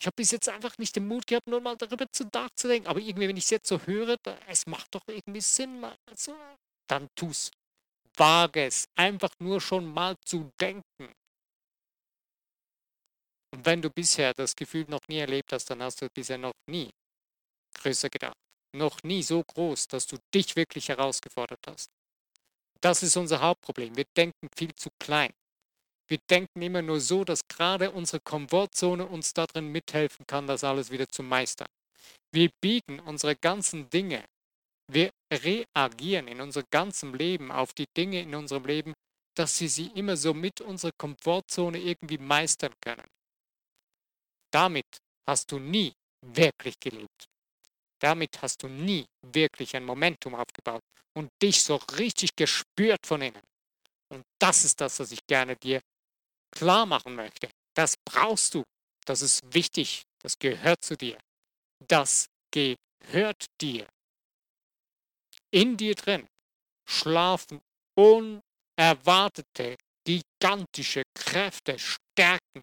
ich 0.00 0.06
habe 0.06 0.16
bis 0.16 0.32
jetzt 0.32 0.48
einfach 0.48 0.76
nicht 0.78 0.96
den 0.96 1.08
Mut 1.08 1.26
gehabt, 1.26 1.46
nur 1.46 1.60
mal 1.60 1.76
darüber 1.76 2.06
zu 2.12 2.24
nachzudenken. 2.32 2.88
Aber 2.88 3.00
irgendwie, 3.00 3.26
wenn 3.26 3.36
ich 3.36 3.44
es 3.44 3.50
jetzt 3.50 3.68
so 3.68 3.80
höre, 3.80 4.16
da, 4.22 4.36
es 4.46 4.66
macht 4.66 4.94
doch 4.94 5.00
irgendwie 5.06 5.40
Sinn. 5.40 5.82
Also, 6.10 6.36
dann 6.88 7.08
tu's. 7.14 7.50
Wage 8.16 8.66
es, 8.66 8.86
einfach 8.96 9.30
nur 9.40 9.62
schon 9.62 9.86
mal 9.86 10.14
zu 10.26 10.50
denken. 10.60 11.12
Und 13.54 13.64
wenn 13.64 13.80
du 13.80 13.88
bisher 13.88 14.34
das 14.34 14.54
Gefühl 14.54 14.84
noch 14.88 15.00
nie 15.08 15.18
erlebt 15.18 15.52
hast, 15.52 15.70
dann 15.70 15.82
hast 15.82 16.02
du 16.02 16.08
bisher 16.14 16.38
noch 16.38 16.52
nie 16.68 16.90
größer 17.78 18.10
gedacht. 18.10 18.36
Noch 18.76 19.02
nie 19.04 19.22
so 19.22 19.42
groß, 19.42 19.88
dass 19.88 20.06
du 20.06 20.18
dich 20.34 20.54
wirklich 20.54 20.88
herausgefordert 20.88 21.66
hast. 21.66 21.88
Das 22.84 23.02
ist 23.02 23.16
unser 23.16 23.40
Hauptproblem. 23.40 23.96
Wir 23.96 24.04
denken 24.14 24.46
viel 24.54 24.74
zu 24.74 24.90
klein. 25.00 25.32
Wir 26.06 26.18
denken 26.28 26.60
immer 26.60 26.82
nur 26.82 27.00
so, 27.00 27.24
dass 27.24 27.40
gerade 27.48 27.90
unsere 27.90 28.20
Komfortzone 28.20 29.06
uns 29.06 29.32
darin 29.32 29.72
mithelfen 29.72 30.26
kann, 30.26 30.46
das 30.46 30.64
alles 30.64 30.90
wieder 30.90 31.08
zu 31.08 31.22
meistern. 31.22 31.68
Wir 32.30 32.50
biegen 32.62 33.00
unsere 33.00 33.36
ganzen 33.36 33.88
Dinge, 33.88 34.22
wir 34.92 35.10
reagieren 35.32 36.28
in 36.28 36.42
unserem 36.42 36.66
ganzen 36.70 37.14
Leben 37.14 37.50
auf 37.50 37.72
die 37.72 37.86
Dinge 37.96 38.20
in 38.20 38.34
unserem 38.34 38.66
Leben, 38.66 38.92
dass 39.34 39.56
sie 39.56 39.68
sie 39.68 39.86
immer 39.94 40.18
so 40.18 40.34
mit 40.34 40.60
unserer 40.60 40.92
Komfortzone 40.98 41.78
irgendwie 41.78 42.18
meistern 42.18 42.74
können. 42.82 43.06
Damit 44.52 44.98
hast 45.26 45.50
du 45.50 45.58
nie 45.58 45.94
wirklich 46.20 46.78
gelebt. 46.80 47.33
Damit 48.00 48.42
hast 48.42 48.62
du 48.62 48.68
nie 48.68 49.06
wirklich 49.22 49.74
ein 49.76 49.84
Momentum 49.84 50.34
aufgebaut 50.34 50.82
und 51.14 51.30
dich 51.42 51.62
so 51.62 51.76
richtig 51.98 52.34
gespürt 52.36 53.06
von 53.06 53.22
innen. 53.22 53.42
Und 54.08 54.24
das 54.38 54.64
ist 54.64 54.80
das, 54.80 54.98
was 55.00 55.12
ich 55.12 55.26
gerne 55.26 55.56
dir 55.56 55.80
klar 56.50 56.86
machen 56.86 57.14
möchte. 57.14 57.48
Das 57.74 57.94
brauchst 58.04 58.54
du. 58.54 58.62
Das 59.06 59.22
ist 59.22 59.42
wichtig. 59.54 60.04
Das 60.22 60.38
gehört 60.38 60.84
zu 60.84 60.96
dir. 60.96 61.18
Das 61.86 62.28
gehört 62.50 63.46
dir. 63.60 63.86
In 65.50 65.76
dir 65.76 65.94
drin 65.94 66.26
schlafen 66.86 67.60
unerwartete, 67.96 69.76
gigantische 70.04 71.02
Kräfte, 71.14 71.78
Stärken, 71.78 72.62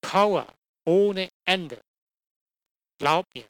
Power 0.00 0.52
ohne 0.84 1.28
Ende. 1.44 1.80
Glaub 2.98 3.26
mir, 3.34 3.46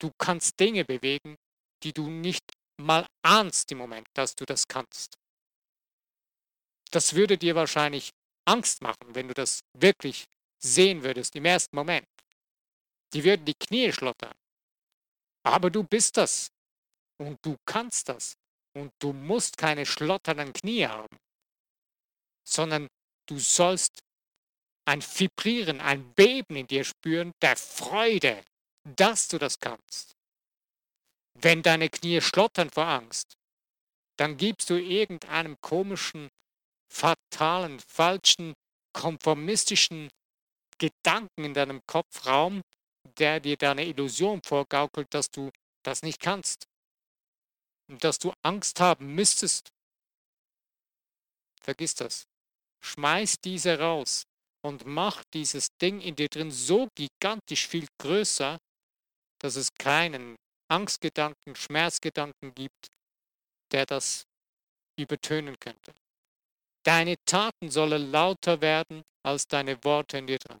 du 0.00 0.10
kannst 0.18 0.58
Dinge 0.60 0.84
bewegen, 0.84 1.36
die 1.82 1.92
du 1.92 2.08
nicht 2.08 2.44
mal 2.80 3.06
ahnst 3.22 3.70
im 3.72 3.78
Moment, 3.78 4.06
dass 4.14 4.34
du 4.34 4.44
das 4.44 4.66
kannst. 4.68 5.16
Das 6.90 7.14
würde 7.14 7.36
dir 7.36 7.54
wahrscheinlich 7.54 8.10
Angst 8.46 8.82
machen, 8.82 9.14
wenn 9.14 9.28
du 9.28 9.34
das 9.34 9.60
wirklich 9.74 10.24
sehen 10.58 11.02
würdest 11.02 11.36
im 11.36 11.44
ersten 11.44 11.76
Moment. 11.76 12.06
Die 13.12 13.24
würden 13.24 13.44
die 13.44 13.54
Knie 13.54 13.92
schlottern. 13.92 14.34
Aber 15.44 15.70
du 15.70 15.82
bist 15.82 16.16
das. 16.16 16.48
Und 17.18 17.38
du 17.44 17.56
kannst 17.66 18.08
das. 18.08 18.36
Und 18.74 18.92
du 19.00 19.12
musst 19.12 19.56
keine 19.56 19.86
schlotternden 19.86 20.52
Knie 20.52 20.86
haben, 20.86 21.16
sondern 22.46 22.86
du 23.26 23.38
sollst 23.38 24.00
ein 24.86 25.02
Vibrieren, 25.02 25.80
ein 25.80 26.14
Beben 26.14 26.56
in 26.56 26.66
dir 26.66 26.84
spüren, 26.84 27.32
der 27.42 27.56
Freude, 27.56 28.44
dass 28.96 29.28
du 29.28 29.38
das 29.38 29.58
kannst. 29.58 30.16
Wenn 31.34 31.62
deine 31.62 31.88
Knie 31.88 32.20
schlottern 32.20 32.70
vor 32.70 32.86
Angst, 32.86 33.36
dann 34.16 34.36
gibst 34.36 34.70
du 34.70 34.74
irgendeinem 34.74 35.60
komischen 35.60 36.28
fatalen, 36.88 37.78
falschen, 37.80 38.54
konformistischen 38.92 40.10
Gedanken 40.78 41.44
in 41.44 41.54
deinem 41.54 41.80
Kopf 41.86 42.26
Raum, 42.26 42.62
der 43.18 43.40
dir 43.40 43.56
deine 43.56 43.86
Illusion 43.86 44.42
vorgaukelt, 44.42 45.12
dass 45.12 45.30
du 45.30 45.50
das 45.84 46.02
nicht 46.02 46.20
kannst. 46.20 46.66
Und 47.88 48.02
dass 48.04 48.18
du 48.18 48.32
Angst 48.42 48.80
haben 48.80 49.14
müsstest. 49.14 49.70
Vergiss 51.62 51.94
das. 51.94 52.24
Schmeiß 52.80 53.40
diese 53.40 53.78
raus 53.78 54.24
und 54.62 54.86
mach 54.86 55.24
dieses 55.34 55.68
Ding 55.80 56.00
in 56.00 56.16
dir 56.16 56.28
drin 56.28 56.50
so 56.50 56.88
gigantisch 56.94 57.66
viel 57.66 57.86
größer, 57.98 58.58
dass 59.38 59.56
es 59.56 59.72
keinen 59.74 60.36
Angstgedanken, 60.70 61.54
Schmerzgedanken 61.54 62.54
gibt, 62.54 62.88
der 63.72 63.86
das 63.86 64.26
übertönen 64.98 65.58
könnte. 65.58 65.94
Deine 66.84 67.16
Taten 67.24 67.70
sollen 67.70 68.10
lauter 68.10 68.60
werden 68.60 69.02
als 69.24 69.46
deine 69.46 69.82
Worte 69.84 70.18
in 70.18 70.26
dir 70.26 70.38
drin. 70.38 70.60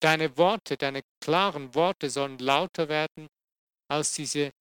Deine 0.00 0.36
Worte, 0.36 0.76
deine 0.76 1.02
klaren 1.20 1.74
Worte 1.74 2.10
sollen 2.10 2.38
lauter 2.38 2.88
werden 2.88 3.28
als 3.88 4.14
diese 4.14 4.52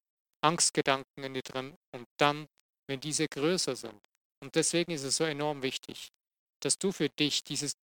Angstgedanken 0.42 1.24
in 1.24 1.34
dir 1.34 1.44
drin. 1.44 1.76
Und 1.94 2.08
dann, 2.18 2.48
wenn 2.88 3.00
diese 3.00 3.28
größer 3.28 3.76
sind. 3.76 4.02
Und 4.42 4.56
deswegen 4.56 4.92
ist 4.92 5.04
es 5.04 5.18
so 5.18 5.26
enorm 5.26 5.62
wichtig, 5.62 6.10
dass 6.62 6.78
du 6.78 6.92
für 6.92 7.10
dich 7.10 7.44
dieses 7.44 7.74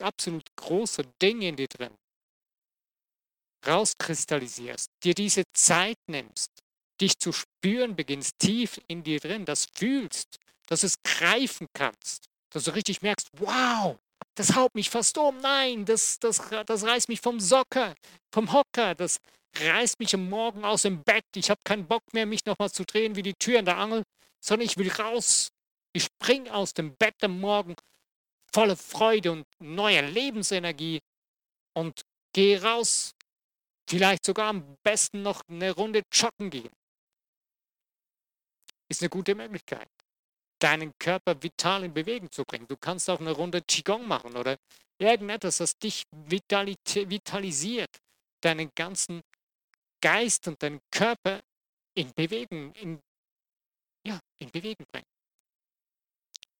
absolut 0.00 0.44
große 0.56 1.04
Ding 1.20 1.42
in 1.42 1.56
dir 1.56 1.68
drin 1.68 1.94
rauskristallisierst, 3.66 4.90
dir 5.02 5.14
diese 5.14 5.44
Zeit 5.52 5.98
nimmst, 6.06 6.50
dich 7.00 7.18
zu 7.18 7.32
spüren 7.32 7.96
beginnst, 7.96 8.38
tief 8.38 8.80
in 8.88 9.02
dir 9.02 9.20
drin, 9.20 9.44
das 9.44 9.66
fühlst, 9.74 10.38
dass 10.66 10.82
es 10.82 11.02
greifen 11.02 11.66
kannst, 11.72 12.26
dass 12.50 12.64
du 12.64 12.74
richtig 12.74 13.02
merkst, 13.02 13.28
wow, 13.34 13.98
das 14.34 14.54
haut 14.54 14.74
mich 14.74 14.90
fast 14.90 15.16
um, 15.18 15.38
nein, 15.38 15.84
das, 15.84 16.18
das, 16.18 16.40
das 16.66 16.84
reißt 16.84 17.08
mich 17.08 17.20
vom 17.20 17.40
Socker, 17.40 17.94
vom 18.32 18.52
Hocker, 18.52 18.94
das 18.94 19.18
reißt 19.56 19.98
mich 19.98 20.14
am 20.14 20.28
Morgen 20.28 20.64
aus 20.64 20.82
dem 20.82 21.02
Bett, 21.02 21.24
ich 21.34 21.50
habe 21.50 21.60
keinen 21.64 21.86
Bock 21.86 22.02
mehr, 22.12 22.26
mich 22.26 22.44
nochmal 22.46 22.70
zu 22.70 22.84
drehen 22.84 23.16
wie 23.16 23.22
die 23.22 23.34
Tür 23.34 23.58
in 23.58 23.64
der 23.64 23.76
Angel, 23.76 24.02
sondern 24.40 24.66
ich 24.66 24.76
will 24.76 24.90
raus, 24.90 25.50
ich 25.92 26.04
spring 26.04 26.48
aus 26.48 26.72
dem 26.72 26.94
Bett 26.96 27.22
am 27.22 27.38
Morgen 27.40 27.74
voller 28.52 28.76
Freude 28.76 29.32
und 29.32 29.46
neuer 29.58 30.02
Lebensenergie 30.02 31.00
und 31.74 32.02
gehe 32.32 32.62
raus, 32.62 33.14
vielleicht 33.92 34.24
sogar 34.24 34.48
am 34.48 34.78
besten 34.82 35.20
noch 35.20 35.42
eine 35.48 35.70
Runde 35.70 36.00
joggen 36.10 36.48
gehen. 36.48 36.72
Ist 38.88 39.02
eine 39.02 39.10
gute 39.10 39.34
Möglichkeit 39.34 39.86
deinen 40.60 40.96
Körper 40.98 41.42
vital 41.42 41.84
in 41.84 41.92
Bewegung 41.92 42.30
zu 42.30 42.44
bringen. 42.44 42.66
Du 42.68 42.76
kannst 42.76 43.10
auch 43.10 43.20
eine 43.20 43.32
Runde 43.32 43.60
Qigong 43.62 44.06
machen 44.06 44.36
oder 44.36 44.56
irgendetwas, 44.96 45.58
das 45.58 45.76
dich 45.76 46.04
vitalisiert, 46.12 47.90
deinen 48.40 48.70
ganzen 48.74 49.20
Geist 50.00 50.46
und 50.48 50.62
deinen 50.62 50.80
Körper 50.90 51.42
in 51.94 52.12
Bewegung, 52.14 52.72
in, 52.76 53.00
ja, 54.06 54.20
in 54.38 54.50
Bewegung 54.52 54.86
bringt 54.90 55.06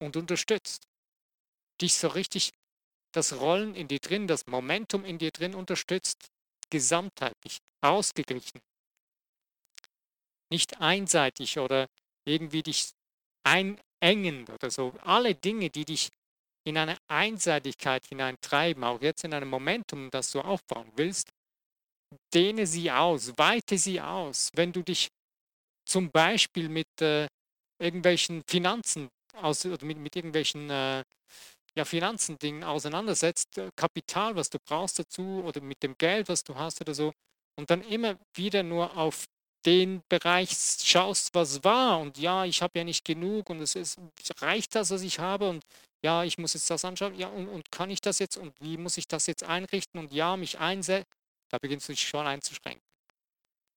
und 0.01 0.17
unterstützt. 0.17 0.83
Dich 1.81 1.95
so 1.95 2.09
richtig 2.09 2.51
das 3.13 3.35
Rollen 3.35 3.75
in 3.75 3.89
dir 3.89 4.01
drin, 4.01 4.27
das 4.27 4.47
Momentum 4.47 5.05
in 5.05 5.19
dir 5.19 5.31
drin 5.31 5.55
unterstützt, 5.55 6.32
gesamtheitlich, 6.73 7.59
ausgeglichen. 7.83 8.61
Nicht 10.51 10.81
einseitig 10.81 11.59
oder 11.59 11.87
irgendwie 12.25 12.63
dich 12.63 12.93
ein, 13.45 13.79
engend 14.01 14.49
oder 14.51 14.71
so. 14.71 14.95
Alle 15.03 15.35
Dinge, 15.35 15.69
die 15.69 15.85
dich 15.85 16.09
in 16.65 16.79
eine 16.79 16.97
Einseitigkeit 17.09 18.07
hineintreiben, 18.07 18.85
auch 18.85 19.03
jetzt 19.03 19.25
in 19.25 19.35
einem 19.35 19.51
Momentum, 19.51 20.11
das 20.11 20.31
du 20.33 20.41
aufbauen 20.41 20.91
willst, 20.97 21.29
dehne 22.33 22.67
sie 22.67 22.91
aus, 22.91 23.33
weite 23.37 23.77
sie 23.77 24.01
aus. 24.01 24.51
Wenn 24.55 24.73
du 24.73 24.83
dich 24.83 25.09
zum 25.85 26.11
Beispiel 26.11 26.69
mit 26.71 26.89
äh, 27.01 27.27
irgendwelchen 27.79 28.43
Finanzen 28.49 29.09
aus, 29.35 29.67
oder 29.67 29.85
mit, 29.85 29.99
mit 29.99 30.17
irgendwelchen 30.17 30.71
äh, 30.71 31.05
ja, 31.77 31.85
Finanzendingen 31.85 32.65
auseinandersetzt, 32.65 33.59
äh, 33.59 33.71
Kapital, 33.77 34.37
was 34.37 34.51
du 34.51 34.59
brauchst 34.59 34.99
dazu 34.99 35.43
oder 35.45 35.61
mit 35.61 35.83
dem 35.83 35.97
Geld, 35.97 36.29
was 36.29 36.45
du 36.45 36.55
hast 36.55 36.81
oder 36.81 36.95
so, 36.95 37.13
und 37.59 37.71
dann 37.71 37.83
immer 37.83 38.17
wieder 38.35 38.63
nur 38.63 38.97
auf 38.97 39.25
den 39.65 40.03
Bereich 40.09 40.51
schaust, 40.83 41.35
was 41.35 41.63
war 41.65 42.01
und 42.01 42.19
ja, 42.19 42.45
ich 42.45 42.63
habe 42.63 42.79
ja 42.79 42.85
nicht 42.85 43.05
genug 43.05 43.49
und 43.49 43.61
es 43.61 43.77
ist, 43.77 43.99
reicht 44.41 44.75
das, 44.75 44.91
was 44.91 45.03
ich 45.03 45.19
habe 45.21 45.49
und 45.49 45.65
ja, 46.05 46.25
ich 46.25 46.37
muss 46.37 46.55
jetzt 46.55 46.69
das 46.69 46.85
anschauen, 46.85 47.15
ja, 47.15 47.29
und, 47.29 47.49
und 47.49 47.71
kann 47.71 47.91
ich 47.91 48.01
das 48.01 48.19
jetzt 48.19 48.37
und 48.37 48.53
wie 48.61 48.77
muss 48.77 48.97
ich 48.97 49.07
das 49.07 49.27
jetzt 49.27 49.45
einrichten 49.45 50.01
und 50.01 50.13
ja, 50.13 50.37
mich 50.37 50.59
einsetzen, 50.59 51.07
da 51.49 51.59
beginnst 51.59 51.89
du 51.89 51.93
dich 51.93 52.09
schon 52.09 52.27
einzuschränken. 52.27 52.83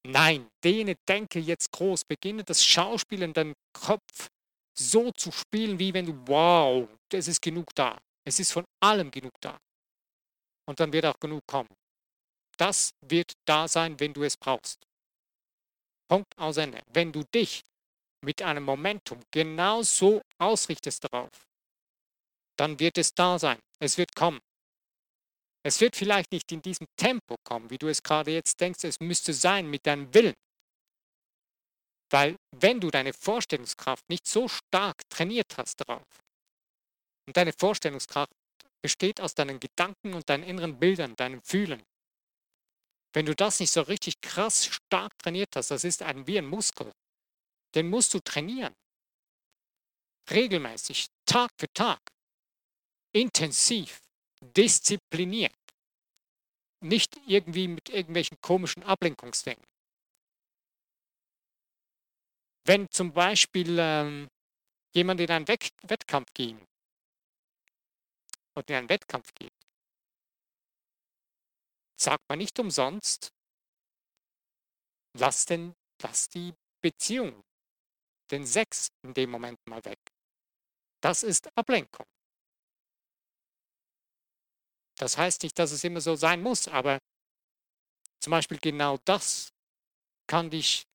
Nein, 0.08 0.48
dene 0.64 0.96
denke 1.08 1.40
jetzt 1.40 1.72
groß, 1.72 2.06
beginne 2.06 2.44
das 2.44 2.64
Schauspiel 2.64 3.22
in 3.22 3.34
deinem 3.34 3.54
Kopf 3.74 4.30
so 4.78 5.12
zu 5.12 5.32
spielen, 5.32 5.80
wie 5.80 5.94
wenn 5.94 6.06
du, 6.06 6.28
wow, 6.28 6.88
es 7.12 7.28
ist 7.28 7.42
genug 7.42 7.74
da. 7.76 7.98
Es 8.28 8.40
ist 8.40 8.52
von 8.52 8.66
allem 8.82 9.12
genug 9.12 9.34
da. 9.42 9.58
und 10.68 10.80
dann 10.80 10.92
wird 10.92 11.06
auch 11.06 11.20
genug 11.20 11.46
kommen. 11.48 11.70
Das 12.58 12.92
wird 13.02 13.34
da 13.46 13.68
sein, 13.68 14.00
wenn 14.00 14.14
du 14.14 14.24
es 14.24 14.36
brauchst. 14.38 14.86
Punkt 16.10 16.38
aus 16.38 16.58
Ende. 16.58 16.82
Wenn 16.94 17.12
du 17.12 17.24
dich 17.34 17.62
mit 18.24 18.42
einem 18.42 18.64
Momentum 18.64 19.20
genau 19.32 19.84
so 19.84 20.22
ausrichtest 20.40 21.04
darauf, 21.04 21.30
dann 22.58 22.80
wird 22.80 22.98
es 22.98 23.14
da 23.14 23.38
sein. 23.38 23.60
Es 23.80 23.98
wird 23.98 24.16
kommen. 24.16 24.40
Es 25.64 25.82
wird 25.82 25.96
vielleicht 25.96 26.32
nicht 26.32 26.52
in 26.52 26.62
diesem 26.62 26.88
Tempo 26.96 27.36
kommen, 27.44 27.70
wie 27.70 27.78
du 27.78 27.88
es 27.88 28.02
gerade 28.02 28.32
jetzt 28.32 28.60
denkst, 28.60 28.84
es 28.84 29.00
müsste 29.00 29.34
sein 29.34 29.70
mit 29.70 29.86
deinem 29.86 30.14
Willen. 30.14 30.36
Weil 32.10 32.38
wenn 32.52 32.80
du 32.80 32.92
deine 32.92 33.14
Vorstellungskraft 33.14 34.08
nicht 34.10 34.28
so 34.28 34.48
stark 34.48 35.02
trainiert 35.10 35.58
hast 35.58 35.82
darauf, 35.82 36.06
und 37.28 37.36
deine 37.36 37.54
Vorstellungskraft 37.54 38.32
besteht 38.82 39.20
aus 39.20 39.34
deinen 39.34 39.60
Gedanken 39.60 40.14
und 40.14 40.30
deinen 40.30 40.44
inneren 40.44 40.80
Bildern, 40.80 41.16
deinem 41.16 41.42
Fühlen. 41.42 41.84
Wenn 43.14 43.26
du 43.26 43.34
das 43.34 43.60
nicht 43.60 43.72
so 43.72 43.82
richtig 43.82 44.22
krass 44.22 44.66
stark 44.66 45.18
trainiert 45.18 45.56
hast, 45.56 45.72
das 45.72 45.84
ist 45.84 46.04
ein, 46.04 46.28
wie 46.28 46.38
ein 46.38 46.46
Muskel, 46.46 46.92
den 47.74 47.90
musst 47.90 48.14
du 48.14 48.20
trainieren. 48.20 48.76
Regelmäßig, 50.30 51.08
Tag 51.26 51.52
für 51.58 51.72
Tag, 51.74 52.00
intensiv, 53.14 54.02
diszipliniert. 54.42 55.54
Nicht 56.82 57.18
irgendwie 57.26 57.68
mit 57.68 57.90
irgendwelchen 57.90 58.38
komischen 58.42 58.84
Ablenkungsdingen. 58.84 59.64
Wenn 62.66 62.90
zum 62.90 63.14
Beispiel 63.14 63.78
ähm, 63.80 64.28
jemand 64.94 65.22
in 65.22 65.30
einen 65.30 65.48
Wettkampf 65.48 66.34
ging 66.34 66.66
und 68.56 68.70
in 68.70 68.76
einen 68.76 68.90
Wettkampf 68.90 69.32
geht, 69.36 69.54
sagt 71.96 72.24
man 72.28 72.40
nicht 72.40 72.58
umsonst, 72.60 73.30
lass, 75.14 75.46
denn, 75.46 75.76
lass 76.02 76.28
die 76.30 76.54
Beziehung, 76.82 77.44
den 78.32 78.46
Sex 78.48 78.88
in 79.04 79.14
dem 79.14 79.30
Moment 79.30 79.60
mal 79.68 79.84
weg. 79.86 80.00
Das 81.02 81.22
ist 81.22 81.56
Ablenkung. 81.56 82.08
Das 84.98 85.18
heißt 85.18 85.44
nicht, 85.44 85.60
dass 85.60 85.72
es 85.72 85.84
immer 85.84 86.02
so 86.02 86.16
sein 86.16 86.42
muss, 86.42 86.68
aber 86.68 86.98
zum 88.20 88.32
Beispiel 88.32 88.58
genau 88.58 88.98
das 89.06 89.50
kann 90.26 90.50
dich 90.50 90.88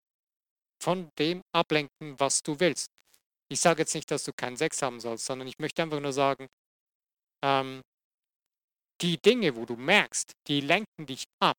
von 0.80 1.10
dem 1.18 1.42
ablenken, 1.52 2.18
was 2.18 2.42
du 2.42 2.58
willst. 2.58 2.90
Ich 3.48 3.60
sage 3.60 3.82
jetzt 3.82 3.94
nicht, 3.94 4.10
dass 4.10 4.24
du 4.24 4.32
keinen 4.32 4.56
Sex 4.56 4.80
haben 4.82 5.00
sollst, 5.00 5.26
sondern 5.26 5.48
ich 5.48 5.58
möchte 5.58 5.82
einfach 5.82 6.00
nur 6.00 6.12
sagen, 6.12 6.46
ähm, 7.42 7.82
die 9.00 9.18
Dinge, 9.18 9.56
wo 9.56 9.64
du 9.64 9.76
merkst, 9.76 10.32
die 10.46 10.60
lenken 10.60 11.06
dich 11.06 11.24
ab. 11.40 11.56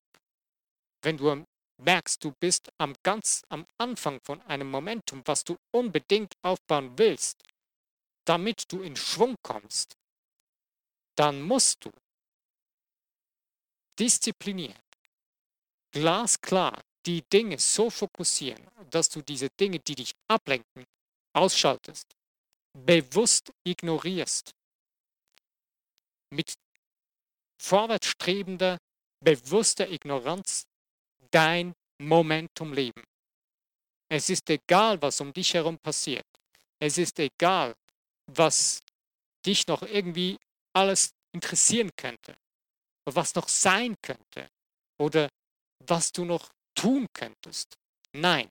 Wenn 1.02 1.16
du 1.16 1.44
merkst, 1.78 2.22
du 2.24 2.32
bist 2.40 2.70
am 2.78 2.94
ganz 3.02 3.42
am 3.48 3.66
Anfang 3.78 4.20
von 4.24 4.40
einem 4.42 4.70
Momentum, 4.70 5.22
was 5.24 5.44
du 5.44 5.56
unbedingt 5.72 6.34
aufbauen 6.42 6.96
willst, 6.96 7.42
damit 8.24 8.70
du 8.70 8.82
in 8.82 8.96
Schwung 8.96 9.34
kommst, 9.42 9.96
dann 11.16 11.42
musst 11.42 11.84
du 11.84 11.90
diszipliniert, 13.98 14.80
glasklar 15.90 16.80
die 17.06 17.22
Dinge 17.32 17.58
so 17.58 17.90
fokussieren, 17.90 18.66
dass 18.90 19.08
du 19.08 19.22
diese 19.22 19.48
Dinge, 19.50 19.78
die 19.78 19.94
dich 19.94 20.12
ablenken, 20.28 20.84
ausschaltest, 21.32 22.06
bewusst 22.72 23.52
ignorierst 23.64 24.54
mit 26.30 26.54
vorwärtsstrebender, 27.60 28.78
bewusster 29.20 29.88
Ignoranz 29.88 30.66
dein 31.30 31.74
Momentum 31.98 32.72
leben. 32.72 33.04
Es 34.08 34.28
ist 34.28 34.48
egal, 34.50 35.00
was 35.00 35.20
um 35.20 35.32
dich 35.32 35.54
herum 35.54 35.78
passiert. 35.78 36.26
Es 36.80 36.98
ist 36.98 37.18
egal, 37.18 37.74
was 38.26 38.82
dich 39.46 39.66
noch 39.66 39.82
irgendwie 39.82 40.38
alles 40.74 41.12
interessieren 41.32 41.90
könnte, 41.96 42.36
was 43.04 43.34
noch 43.34 43.48
sein 43.48 43.94
könnte 44.02 44.48
oder 44.98 45.28
was 45.86 46.12
du 46.12 46.24
noch 46.24 46.50
tun 46.82 47.06
könntest. 47.12 47.78
Nein, 48.12 48.48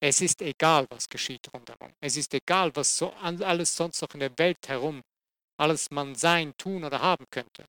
es 0.00 0.22
ist 0.22 0.40
egal, 0.40 0.86
was 0.88 1.06
geschieht 1.06 1.52
rundherum. 1.52 1.92
Es 2.00 2.16
ist 2.16 2.32
egal, 2.32 2.74
was 2.74 2.96
so 2.96 3.12
alles 3.12 3.76
sonst 3.76 4.00
noch 4.00 4.14
in 4.14 4.20
der 4.20 4.38
Welt 4.38 4.66
herum 4.68 5.02
alles 5.60 5.90
man 5.90 6.14
sein, 6.14 6.54
tun 6.56 6.84
oder 6.84 7.00
haben 7.00 7.26
könnte. 7.30 7.66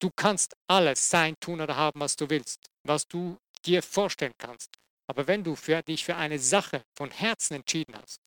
Du 0.00 0.10
kannst 0.14 0.54
alles 0.68 1.08
sein, 1.08 1.34
tun 1.40 1.60
oder 1.60 1.76
haben, 1.76 2.00
was 2.00 2.16
du 2.16 2.28
willst, 2.28 2.68
was 2.82 3.06
du 3.06 3.38
dir 3.64 3.82
vorstellen 3.82 4.34
kannst. 4.38 4.70
Aber 5.06 5.26
wenn 5.26 5.42
du 5.44 5.56
für 5.56 5.82
dich 5.82 6.04
für 6.04 6.16
eine 6.16 6.38
Sache 6.38 6.82
von 6.96 7.10
Herzen 7.10 7.54
entschieden 7.54 7.96
hast, 7.96 8.18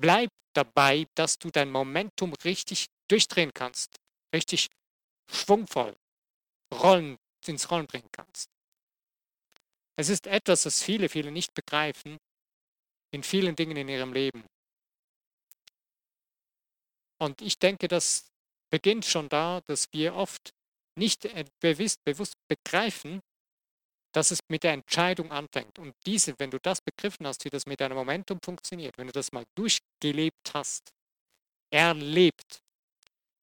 bleib 0.00 0.30
dabei, 0.54 1.06
dass 1.14 1.38
du 1.38 1.50
dein 1.50 1.70
Momentum 1.70 2.32
richtig 2.44 2.86
durchdrehen 3.08 3.50
kannst, 3.52 3.96
richtig 4.32 4.68
schwungvoll 5.30 5.96
Rollen 6.72 7.16
ins 7.46 7.70
Rollen 7.70 7.86
bringen 7.86 8.08
kannst. 8.12 8.53
Es 9.96 10.08
ist 10.08 10.26
etwas, 10.26 10.62
das 10.62 10.82
viele, 10.82 11.08
viele 11.08 11.30
nicht 11.30 11.54
begreifen 11.54 12.18
in 13.12 13.22
vielen 13.22 13.54
Dingen 13.54 13.76
in 13.76 13.88
ihrem 13.88 14.12
Leben. 14.12 14.44
Und 17.18 17.40
ich 17.40 17.58
denke, 17.58 17.86
das 17.86 18.26
beginnt 18.70 19.04
schon 19.04 19.28
da, 19.28 19.60
dass 19.66 19.86
wir 19.92 20.14
oft 20.14 20.52
nicht 20.96 21.24
äh, 21.26 21.44
bewusst, 21.60 22.02
bewusst 22.04 22.34
begreifen, 22.48 23.20
dass 24.12 24.30
es 24.30 24.40
mit 24.48 24.62
der 24.62 24.72
Entscheidung 24.72 25.30
anfängt. 25.30 25.78
Und 25.78 25.94
diese, 26.06 26.34
wenn 26.38 26.50
du 26.50 26.58
das 26.60 26.80
begriffen 26.80 27.26
hast, 27.26 27.44
wie 27.44 27.50
das 27.50 27.66
mit 27.66 27.80
deinem 27.80 27.96
Momentum 27.96 28.38
funktioniert, 28.42 28.96
wenn 28.98 29.08
du 29.08 29.12
das 29.12 29.32
mal 29.32 29.44
durchgelebt 29.56 30.54
hast, 30.54 30.92
erlebt, 31.70 32.62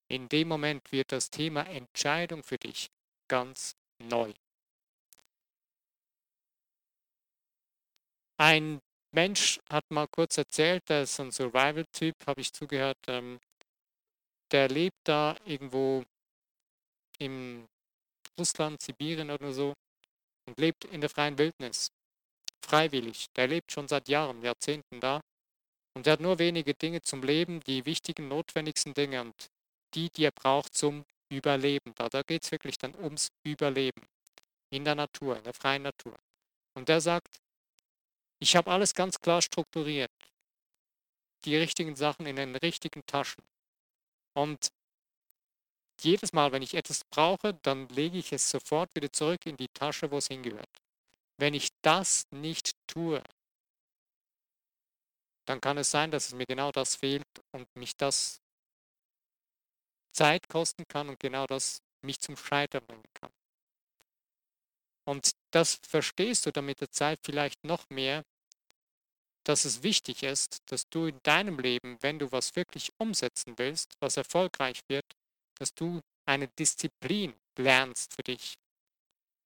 in 0.10 0.28
dem 0.30 0.48
Moment 0.48 0.92
wird 0.92 1.12
das 1.12 1.30
Thema 1.30 1.64
Entscheidung 1.64 2.44
für 2.44 2.58
dich 2.58 2.90
ganz 3.30 3.76
neu. 4.00 4.34
Ein 8.42 8.82
Mensch 9.12 9.60
hat 9.70 9.92
mal 9.92 10.08
kurz 10.08 10.36
erzählt, 10.36 10.90
der 10.90 11.04
ist 11.04 11.20
ein 11.20 11.32
Survival-Typ, 11.32 12.16
habe 12.26 12.42
ich 12.42 12.52
zugehört, 12.52 12.98
ähm, 13.06 13.40
der 14.52 14.68
lebt 14.68 14.98
da 15.04 15.38
irgendwo 15.46 16.04
im 17.20 17.68
Russland, 18.40 18.82
Sibirien 18.82 19.30
oder 19.30 19.54
so 19.54 19.76
und 20.48 20.60
lebt 20.60 20.86
in 20.86 21.02
der 21.02 21.12
freien 21.12 21.38
Wildnis. 21.38 21.92
Freiwillig. 22.66 23.28
Der 23.36 23.48
lebt 23.48 23.72
schon 23.72 23.88
seit 23.88 24.10
Jahren, 24.10 24.42
Jahrzehnten 24.42 25.00
da. 25.00 25.22
Und 25.94 26.08
er 26.08 26.14
hat 26.14 26.20
nur 26.20 26.40
wenige 26.40 26.74
Dinge 26.74 27.04
zum 27.04 27.22
Leben, 27.22 27.60
die 27.60 27.86
wichtigen, 27.86 28.28
notwendigsten 28.28 28.96
Dinge 28.96 29.22
und 29.22 29.52
die, 29.94 30.10
die 30.10 30.24
er 30.24 30.32
braucht 30.32 30.74
zum 30.74 31.06
Überleben. 31.30 31.94
Da, 31.94 32.10
da 32.10 32.24
geht 32.24 32.42
es 32.42 32.52
wirklich 32.52 32.80
dann 32.80 32.96
ums 32.96 33.28
Überleben. 33.44 34.02
In 34.72 34.84
der 34.84 34.96
Natur, 34.96 35.38
in 35.38 35.44
der 35.44 35.54
freien 35.54 35.84
Natur. 35.84 36.18
Und 36.74 36.90
er 36.90 37.02
sagt, 37.02 37.41
ich 38.42 38.56
habe 38.56 38.72
alles 38.72 38.96
ganz 38.96 39.20
klar 39.20 39.42
strukturiert. 39.42 40.12
Die 41.46 41.56
richtigen 41.56 41.96
Sachen 41.96 42.26
in 42.26 42.36
den 42.36 42.56
richtigen 42.56 43.06
Taschen. 43.06 43.44
Und 44.34 44.72
jedes 46.02 46.34
Mal, 46.34 46.52
wenn 46.52 46.64
ich 46.64 46.74
etwas 46.74 47.04
brauche, 47.06 47.54
dann 47.54 47.88
lege 47.90 48.18
ich 48.18 48.34
es 48.34 48.50
sofort 48.50 48.96
wieder 48.96 49.12
zurück 49.14 49.46
in 49.46 49.58
die 49.58 49.68
Tasche, 49.68 50.10
wo 50.10 50.18
es 50.18 50.28
hingehört. 50.28 50.70
Wenn 51.38 51.54
ich 51.54 51.70
das 51.84 52.26
nicht 52.32 52.72
tue, 52.88 53.22
dann 55.46 55.62
kann 55.62 55.78
es 55.78 55.92
sein, 55.92 56.10
dass 56.10 56.28
es 56.28 56.34
mir 56.34 56.46
genau 56.46 56.72
das 56.72 56.96
fehlt 56.96 57.28
und 57.52 57.68
mich 57.76 57.96
das 57.96 58.42
Zeit 60.14 60.48
kosten 60.50 60.84
kann 60.88 61.10
und 61.10 61.20
genau 61.20 61.46
das 61.46 61.82
mich 62.02 62.20
zum 62.20 62.36
Scheitern 62.36 62.86
bringen 62.86 63.04
kann. 63.14 63.32
Und 65.06 65.32
das 65.52 65.80
verstehst 65.88 66.46
du 66.46 66.52
dann 66.52 66.66
mit 66.66 66.82
der 66.82 66.92
Zeit 66.92 67.20
vielleicht 67.24 67.64
noch 67.64 67.90
mehr, 67.90 68.24
dass 69.44 69.66
es 69.66 69.82
wichtig 69.82 70.24
ist, 70.24 70.60
dass 70.68 70.88
du 70.90 71.08
in 71.08 71.20
deinem 71.24 71.60
Leben, 71.60 71.98
wenn 72.02 72.20
du 72.20 72.32
was 72.32 72.56
wirklich 72.56 72.92
umsetzen 72.98 73.58
willst, 73.58 73.96
was 74.00 74.18
erfolgreich 74.18 74.82
wird, 74.88 75.06
dass 75.56 75.74
du 75.74 76.02
eine 76.26 76.48
Disziplin 76.48 77.34
lernst 77.58 78.14
für 78.14 78.24
dich 78.24 78.54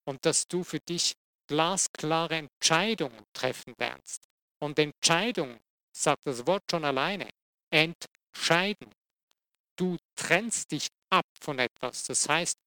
und 0.06 0.26
dass 0.26 0.48
du 0.48 0.64
für 0.64 0.80
dich 0.80 1.16
glasklare 1.48 2.36
Entscheidungen 2.36 3.24
treffen 3.34 3.74
lernst. 3.78 4.28
Und 4.60 4.80
Entscheidung, 4.80 5.60
sagt 5.96 6.26
das 6.26 6.46
Wort 6.46 6.64
schon 6.70 6.84
alleine, 6.84 7.30
entscheiden. 7.72 8.92
Du 9.78 9.98
trennst 10.16 10.72
dich 10.72 10.88
ab 11.10 11.26
von 11.42 11.60
etwas. 11.60 12.06
Das 12.06 12.28
heißt, 12.28 12.58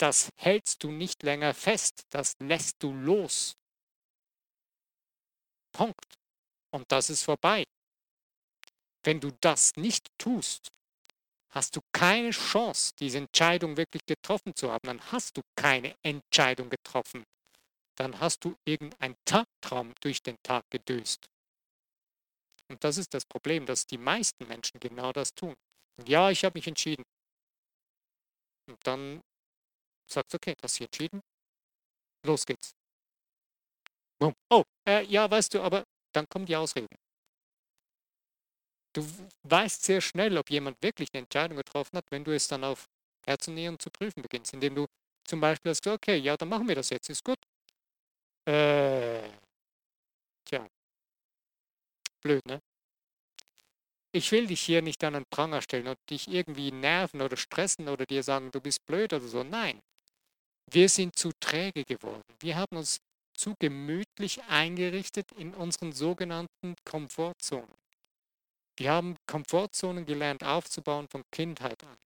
das 0.00 0.30
hältst 0.36 0.82
du 0.82 0.90
nicht 0.90 1.22
länger 1.22 1.52
fest, 1.52 2.02
das 2.10 2.34
lässt 2.38 2.82
du 2.82 2.92
los. 2.92 3.54
Punkt. 5.72 6.14
Und 6.72 6.90
das 6.90 7.10
ist 7.10 7.22
vorbei. 7.22 7.64
Wenn 9.02 9.20
du 9.20 9.30
das 9.40 9.76
nicht 9.76 10.06
tust, 10.18 10.68
hast 11.50 11.76
du 11.76 11.80
keine 11.92 12.30
Chance, 12.30 12.92
diese 12.98 13.18
Entscheidung 13.18 13.76
wirklich 13.76 14.06
getroffen 14.06 14.54
zu 14.54 14.70
haben. 14.70 14.86
Dann 14.86 15.12
hast 15.12 15.36
du 15.36 15.42
keine 15.56 15.96
Entscheidung 16.02 16.70
getroffen. 16.70 17.24
Dann 17.96 18.20
hast 18.20 18.44
du 18.44 18.56
irgendeinen 18.64 19.16
Tagtraum 19.24 19.94
durch 20.00 20.22
den 20.22 20.36
Tag 20.42 20.64
gedöst. 20.70 21.28
Und 22.68 22.82
das 22.84 22.96
ist 22.96 23.12
das 23.12 23.26
Problem, 23.26 23.66
dass 23.66 23.86
die 23.86 23.98
meisten 23.98 24.46
Menschen 24.46 24.78
genau 24.80 25.12
das 25.12 25.34
tun. 25.34 25.56
Ja, 26.06 26.30
ich 26.30 26.44
habe 26.44 26.56
mich 26.56 26.68
entschieden. 26.68 27.04
Und 28.66 28.78
dann 28.86 29.20
sagst 30.12 30.32
du, 30.32 30.36
okay, 30.36 30.54
das 30.60 30.72
ist 30.74 30.80
entschieden. 30.80 31.20
Los 32.24 32.44
geht's. 32.46 32.74
Oh, 34.50 34.64
äh, 34.86 35.04
ja, 35.04 35.30
weißt 35.30 35.54
du, 35.54 35.62
aber 35.62 35.84
dann 36.12 36.28
kommen 36.28 36.46
die 36.46 36.56
Ausreden. 36.56 36.96
Du 38.92 39.06
weißt 39.44 39.84
sehr 39.84 40.00
schnell, 40.00 40.36
ob 40.36 40.50
jemand 40.50 40.76
wirklich 40.82 41.08
eine 41.12 41.22
Entscheidung 41.22 41.56
getroffen 41.56 41.96
hat, 41.96 42.04
wenn 42.10 42.24
du 42.24 42.34
es 42.34 42.48
dann 42.48 42.64
auf 42.64 42.86
Herz 43.26 43.46
und 43.48 43.54
Nieren 43.54 43.78
zu 43.78 43.90
prüfen 43.90 44.22
beginnst, 44.22 44.52
indem 44.52 44.74
du 44.74 44.86
zum 45.24 45.40
Beispiel 45.40 45.72
sagst, 45.74 45.86
okay, 45.86 46.16
ja, 46.16 46.36
dann 46.36 46.48
machen 46.48 46.66
wir 46.68 46.74
das 46.74 46.90
jetzt, 46.90 47.08
ist 47.08 47.24
gut. 47.24 47.38
Äh, 48.46 49.30
tja, 50.44 50.66
blöd, 52.22 52.44
ne? 52.46 52.60
Ich 54.12 54.32
will 54.32 54.46
dich 54.48 54.60
hier 54.60 54.82
nicht 54.82 55.02
an 55.04 55.14
den 55.14 55.24
Pranger 55.30 55.62
stellen 55.62 55.86
und 55.88 55.98
dich 56.10 56.28
irgendwie 56.28 56.72
nerven 56.72 57.22
oder 57.22 57.36
stressen 57.36 57.88
oder 57.88 58.06
dir 58.06 58.22
sagen, 58.24 58.50
du 58.50 58.60
bist 58.60 58.84
blöd 58.86 59.12
oder 59.12 59.26
so. 59.26 59.44
Nein, 59.44 59.80
wir 60.72 60.88
sind 60.88 61.18
zu 61.18 61.32
träge 61.40 61.84
geworden. 61.84 62.22
Wir 62.40 62.56
haben 62.56 62.76
uns 62.76 63.00
zu 63.34 63.54
gemütlich 63.58 64.42
eingerichtet 64.44 65.32
in 65.32 65.54
unseren 65.54 65.92
sogenannten 65.92 66.74
Komfortzonen. 66.84 67.74
Wir 68.76 68.92
haben 68.92 69.16
Komfortzonen 69.26 70.06
gelernt 70.06 70.44
aufzubauen 70.44 71.08
von 71.08 71.22
Kindheit 71.32 71.82
an. 71.84 71.96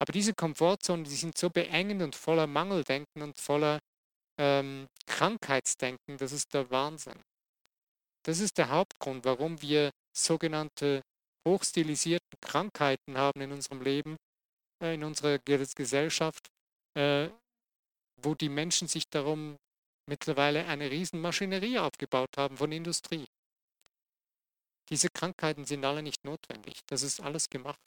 Aber 0.00 0.12
diese 0.12 0.34
Komfortzonen, 0.34 1.04
die 1.04 1.14
sind 1.14 1.38
so 1.38 1.48
beengend 1.48 2.02
und 2.02 2.14
voller 2.14 2.46
Mangeldenken 2.46 3.22
und 3.22 3.38
voller 3.38 3.78
ähm, 4.38 4.86
Krankheitsdenken, 5.06 6.18
das 6.18 6.32
ist 6.32 6.52
der 6.52 6.70
Wahnsinn. 6.70 7.20
Das 8.24 8.40
ist 8.40 8.58
der 8.58 8.70
Hauptgrund, 8.70 9.24
warum 9.24 9.60
wir 9.62 9.90
sogenannte 10.16 11.02
hochstilisierten 11.46 12.38
Krankheiten 12.40 13.16
haben 13.16 13.40
in 13.40 13.52
unserem 13.52 13.82
Leben, 13.82 14.16
äh, 14.82 14.94
in 14.94 15.04
unserer 15.04 15.38
Gesellschaft, 15.38 16.48
äh, 16.94 17.28
wo 18.22 18.34
die 18.34 18.48
Menschen 18.48 18.88
sich 18.88 19.08
darum 19.08 19.56
mittlerweile 20.06 20.66
eine 20.66 20.90
Riesenmaschinerie 20.90 21.78
aufgebaut 21.78 22.36
haben 22.36 22.56
von 22.56 22.72
Industrie. 22.72 23.26
Diese 24.90 25.08
Krankheiten 25.08 25.64
sind 25.64 25.84
alle 25.84 26.02
nicht 26.02 26.24
notwendig. 26.24 26.80
Das 26.86 27.02
ist 27.02 27.20
alles 27.20 27.48
gemacht. 27.48 27.80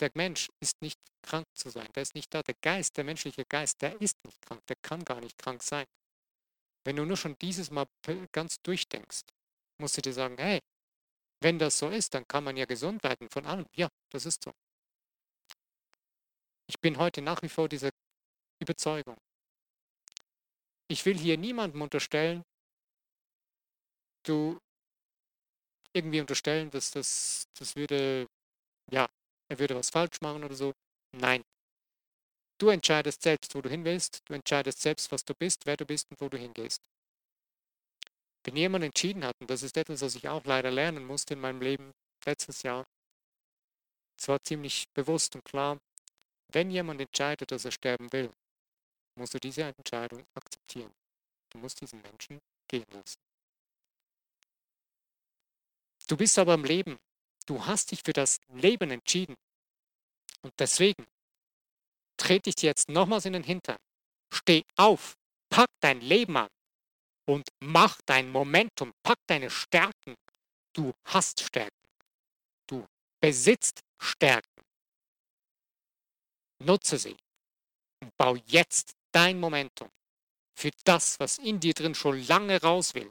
Der 0.00 0.10
Mensch 0.14 0.48
ist 0.60 0.80
nicht 0.80 0.98
krank 1.22 1.46
zu 1.54 1.70
sein. 1.70 1.88
Der 1.94 2.02
ist 2.02 2.14
nicht 2.14 2.32
da. 2.32 2.42
Der 2.42 2.54
Geist, 2.62 2.96
der 2.96 3.04
menschliche 3.04 3.44
Geist, 3.44 3.82
der 3.82 4.00
ist 4.00 4.16
nicht 4.24 4.40
krank. 4.42 4.64
Der 4.68 4.76
kann 4.82 5.04
gar 5.04 5.20
nicht 5.20 5.36
krank 5.36 5.62
sein. 5.62 5.84
Wenn 6.84 6.96
du 6.96 7.04
nur 7.04 7.16
schon 7.16 7.36
dieses 7.40 7.70
Mal 7.70 7.86
ganz 8.32 8.56
durchdenkst, 8.62 9.22
musst 9.80 9.96
du 9.96 10.02
dir 10.02 10.12
sagen, 10.12 10.36
hey, 10.38 10.60
wenn 11.40 11.58
das 11.58 11.78
so 11.78 11.88
ist, 11.88 12.14
dann 12.14 12.26
kann 12.26 12.44
man 12.44 12.56
ja 12.56 12.64
gesund 12.64 13.02
werden 13.02 13.28
von 13.30 13.46
allem. 13.46 13.66
Ja, 13.74 13.88
das 14.10 14.26
ist 14.26 14.42
so. 14.44 14.52
Ich 16.68 16.78
bin 16.80 16.98
heute 16.98 17.22
nach 17.22 17.42
wie 17.42 17.48
vor 17.48 17.68
dieser 17.68 17.90
Überzeugung. 18.60 19.16
Ich 20.88 21.04
will 21.06 21.18
hier 21.18 21.36
niemandem 21.36 21.82
unterstellen, 21.82 22.44
du 24.22 24.58
irgendwie 25.94 26.20
unterstellen, 26.20 26.70
dass 26.70 26.90
das, 26.90 27.46
das 27.58 27.74
würde, 27.74 28.26
ja, 28.90 29.08
er 29.48 29.58
würde 29.58 29.74
was 29.74 29.90
falsch 29.90 30.20
machen 30.20 30.44
oder 30.44 30.54
so. 30.54 30.72
Nein. 31.12 31.42
Du 32.58 32.68
entscheidest 32.68 33.22
selbst, 33.22 33.54
wo 33.54 33.62
du 33.62 33.70
hin 33.70 33.84
willst. 33.84 34.20
Du 34.26 34.34
entscheidest 34.34 34.80
selbst, 34.80 35.10
was 35.10 35.24
du 35.24 35.34
bist, 35.34 35.64
wer 35.64 35.76
du 35.76 35.86
bist 35.86 36.10
und 36.10 36.20
wo 36.20 36.28
du 36.28 36.36
hingehst. 36.36 36.82
Wenn 38.44 38.56
jemand 38.56 38.84
entschieden 38.84 39.24
hat, 39.24 39.36
und 39.40 39.50
das 39.50 39.62
ist 39.62 39.76
etwas, 39.76 40.00
was 40.02 40.14
ich 40.14 40.28
auch 40.28 40.44
leider 40.44 40.70
lernen 40.70 41.06
musste 41.06 41.34
in 41.34 41.40
meinem 41.40 41.60
Leben 41.60 41.92
letztes 42.24 42.62
Jahr, 42.62 42.86
zwar 44.16 44.42
ziemlich 44.42 44.86
bewusst 44.94 45.34
und 45.36 45.44
klar, 45.44 45.78
wenn 46.52 46.70
jemand 46.70 47.00
entscheidet, 47.00 47.50
dass 47.50 47.64
er 47.64 47.72
sterben 47.72 48.12
will, 48.12 48.32
musst 49.16 49.34
du 49.34 49.38
diese 49.38 49.62
Entscheidung 49.62 50.24
akzeptieren. 50.34 50.92
Du 51.50 51.58
musst 51.58 51.80
diesen 51.80 52.00
Menschen 52.02 52.40
gehen 52.68 52.86
lassen. 52.90 53.18
Du 56.06 56.16
bist 56.16 56.38
aber 56.38 56.54
im 56.54 56.64
Leben. 56.64 56.98
Du 57.46 57.64
hast 57.64 57.90
dich 57.90 58.02
für 58.02 58.12
das 58.12 58.38
Leben 58.48 58.90
entschieden. 58.90 59.34
Und 60.42 60.52
deswegen 60.58 61.06
trete 62.16 62.50
ich 62.50 62.56
dir 62.56 62.66
jetzt 62.66 62.88
nochmals 62.88 63.24
in 63.24 63.32
den 63.32 63.42
Hintern. 63.42 63.78
Steh 64.32 64.62
auf, 64.76 65.16
pack 65.50 65.70
dein 65.80 66.00
Leben 66.00 66.36
an 66.36 66.48
und 67.26 67.48
mach 67.60 68.00
dein 68.06 68.30
Momentum, 68.30 68.92
pack 69.02 69.18
deine 69.26 69.50
Stärken. 69.50 70.14
Du 70.72 70.92
hast 71.04 71.40
Stärken. 71.40 71.88
Du 72.66 72.86
besitzt 73.20 73.80
Stärken. 73.98 74.57
Nutze 76.64 76.98
sie 76.98 77.16
und 78.02 78.16
bau 78.16 78.36
jetzt 78.46 78.92
dein 79.12 79.38
Momentum 79.40 79.90
für 80.58 80.70
das, 80.84 81.18
was 81.20 81.38
in 81.38 81.60
dir 81.60 81.74
drin 81.74 81.94
schon 81.94 82.26
lange 82.26 82.60
raus 82.60 82.94
will. 82.94 83.10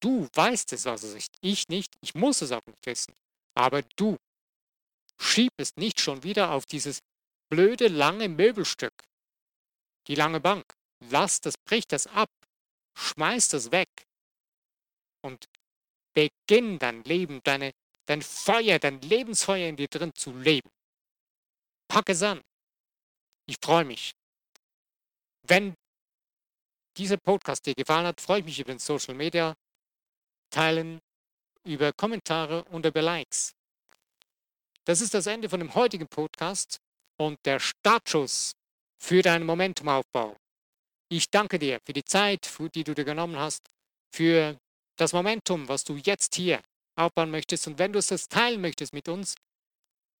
Du 0.00 0.28
weißt 0.32 0.72
es 0.72 0.86
also 0.86 1.12
nicht, 1.14 1.34
ich 1.40 1.68
nicht, 1.68 1.94
ich 2.00 2.14
muss 2.14 2.42
es 2.42 2.52
auch 2.52 2.64
nicht 2.66 2.86
wissen. 2.86 3.12
Aber 3.54 3.82
du 3.96 4.16
schieb 5.18 5.52
es 5.56 5.76
nicht 5.76 6.00
schon 6.00 6.22
wieder 6.22 6.52
auf 6.52 6.64
dieses 6.66 7.00
blöde 7.50 7.88
lange 7.88 8.28
Möbelstück, 8.28 8.94
die 10.06 10.14
lange 10.14 10.40
Bank. 10.40 10.64
Lass 11.10 11.40
das, 11.40 11.54
brich 11.58 11.86
das 11.86 12.06
ab, 12.06 12.30
schmeiß 12.96 13.48
das 13.48 13.72
weg 13.72 13.88
und 15.22 15.46
beginn 16.14 16.78
dein 16.78 17.02
Leben, 17.04 17.40
deine, 17.42 17.72
dein 18.06 18.22
Feuer, 18.22 18.78
dein 18.78 19.00
Lebensfeuer 19.00 19.68
in 19.68 19.76
dir 19.76 19.88
drin 19.88 20.14
zu 20.14 20.32
leben. 20.32 20.70
Pack 21.88 22.08
es 22.08 22.22
an. 22.22 22.40
Ich 23.46 23.56
freue 23.62 23.84
mich. 23.84 24.12
Wenn 25.46 25.74
dieser 26.96 27.16
Podcast 27.18 27.66
dir 27.66 27.74
gefallen 27.74 28.06
hat, 28.06 28.20
freue 28.20 28.40
ich 28.40 28.44
mich 28.44 28.60
über 28.60 28.72
den 28.72 28.78
Social 28.78 29.14
Media 29.14 29.54
teilen, 30.50 31.00
über 31.64 31.92
Kommentare 31.92 32.64
und 32.64 32.86
über 32.86 33.02
Likes. 33.02 33.52
Das 34.84 35.00
ist 35.00 35.14
das 35.14 35.26
Ende 35.26 35.48
von 35.48 35.60
dem 35.60 35.74
heutigen 35.74 36.06
Podcast 36.06 36.78
und 37.18 37.38
der 37.44 37.58
Startschuss 37.58 38.52
für 38.98 39.22
deinen 39.22 39.46
Momentumaufbau. 39.46 40.36
Ich 41.10 41.30
danke 41.30 41.58
dir 41.58 41.80
für 41.84 41.92
die 41.92 42.04
Zeit, 42.04 42.50
die 42.74 42.84
du 42.84 42.94
dir 42.94 43.04
genommen 43.04 43.36
hast, 43.36 43.62
für 44.14 44.58
das 44.96 45.12
Momentum, 45.12 45.68
was 45.68 45.84
du 45.84 45.96
jetzt 45.96 46.34
hier 46.34 46.60
aufbauen 46.96 47.30
möchtest. 47.30 47.66
Und 47.66 47.78
wenn 47.78 47.92
du 47.92 47.98
es 47.98 48.08
teilen 48.28 48.60
möchtest 48.60 48.92
mit 48.92 49.08
uns, 49.08 49.34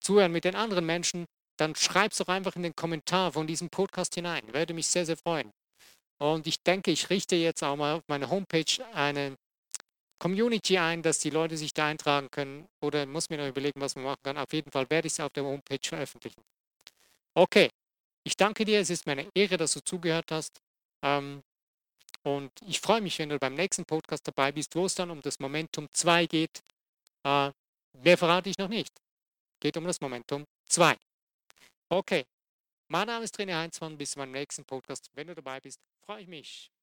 zuhören 0.01 0.33
mit 0.33 0.45
den 0.45 0.57
anderen 0.57 0.85
Menschen, 0.85 1.27
dann 1.57 1.75
schreib 1.75 2.13
es 2.13 2.19
doch 2.19 2.29
einfach 2.29 2.57
in 2.57 2.63
den 2.63 2.75
Kommentar 2.75 3.33
von 3.33 3.47
diesem 3.47 3.71
Podcast 3.71 4.15
hinein. 4.15 4.43
Würde 4.53 4.75
mich 4.75 4.87
sehr, 4.87 5.07
sehr 5.07 5.17
freuen. 5.17 5.53
Und 6.19 6.47
ich 6.47 6.63
denke, 6.63 6.91
ich 6.91 7.11
richte 7.11 7.37
jetzt 7.37 7.63
auch 7.63 7.77
mal 7.77 7.97
auf 7.97 8.03
meiner 8.09 8.31
Homepage 8.31 8.85
eine 8.93 9.37
Community 10.19 10.79
ein, 10.79 11.03
dass 11.03 11.19
die 11.19 11.31
Leute 11.31 11.57
sich 11.57 11.75
da 11.75 11.89
eintragen 11.89 12.31
können 12.31 12.67
oder 12.81 13.05
muss 13.07 13.31
mir 13.31 13.39
noch 13.39 13.49
überlegen, 13.49 13.81
was 13.81 13.95
man 13.97 14.05
machen 14.05 14.23
kann. 14.23 14.39
Auf 14.39 14.53
jeden 14.53 14.71
Fall 14.71 14.89
werde 14.89 15.07
ich 15.07 15.13
es 15.13 15.21
auf 15.21 15.33
der 15.33 15.45
Homepage 15.45 15.79
veröffentlichen. 15.83 16.43
Okay, 17.35 17.69
ich 18.25 18.37
danke 18.37 18.65
dir. 18.65 18.81
Es 18.81 18.91
ist 18.91 19.07
mir 19.07 19.13
eine 19.13 19.29
Ehre, 19.35 19.57
dass 19.57 19.73
du 19.73 19.81
zugehört 19.81 20.31
hast. 20.31 20.61
Ähm, 21.03 21.43
und 22.23 22.51
ich 22.67 22.81
freue 22.81 23.03
mich, 23.03 23.19
wenn 23.19 23.29
du 23.29 23.39
beim 23.39 23.55
nächsten 23.55 23.85
Podcast 23.85 24.27
dabei 24.27 24.51
bist, 24.53 24.75
wo 24.75 24.87
es 24.87 24.95
dann 24.95 25.11
um 25.11 25.21
das 25.21 25.39
Momentum 25.41 25.89
2 25.93 26.27
geht. 26.27 26.63
Äh, 27.25 27.51
mehr 28.03 28.17
verrate 28.17 28.49
ich 28.49 28.57
noch 28.57 28.69
nicht. 28.69 28.93
Geht 29.61 29.77
um 29.77 29.85
das 29.85 30.01
Momentum 30.01 30.45
2. 30.71 30.97
Okay, 31.91 32.27
mein 32.89 33.07
Name 33.07 33.25
ist 33.25 33.39
René 33.39 33.55
Heinzmann. 33.55 33.99
Bis 33.99 34.13
zum 34.13 34.31
nächsten 34.31 34.65
Podcast. 34.65 35.11
Wenn 35.15 35.29
du 35.29 35.35
dabei 35.35 35.61
bist, 35.61 35.81
freue 36.05 36.23
ich 36.23 36.29
mich. 36.29 36.74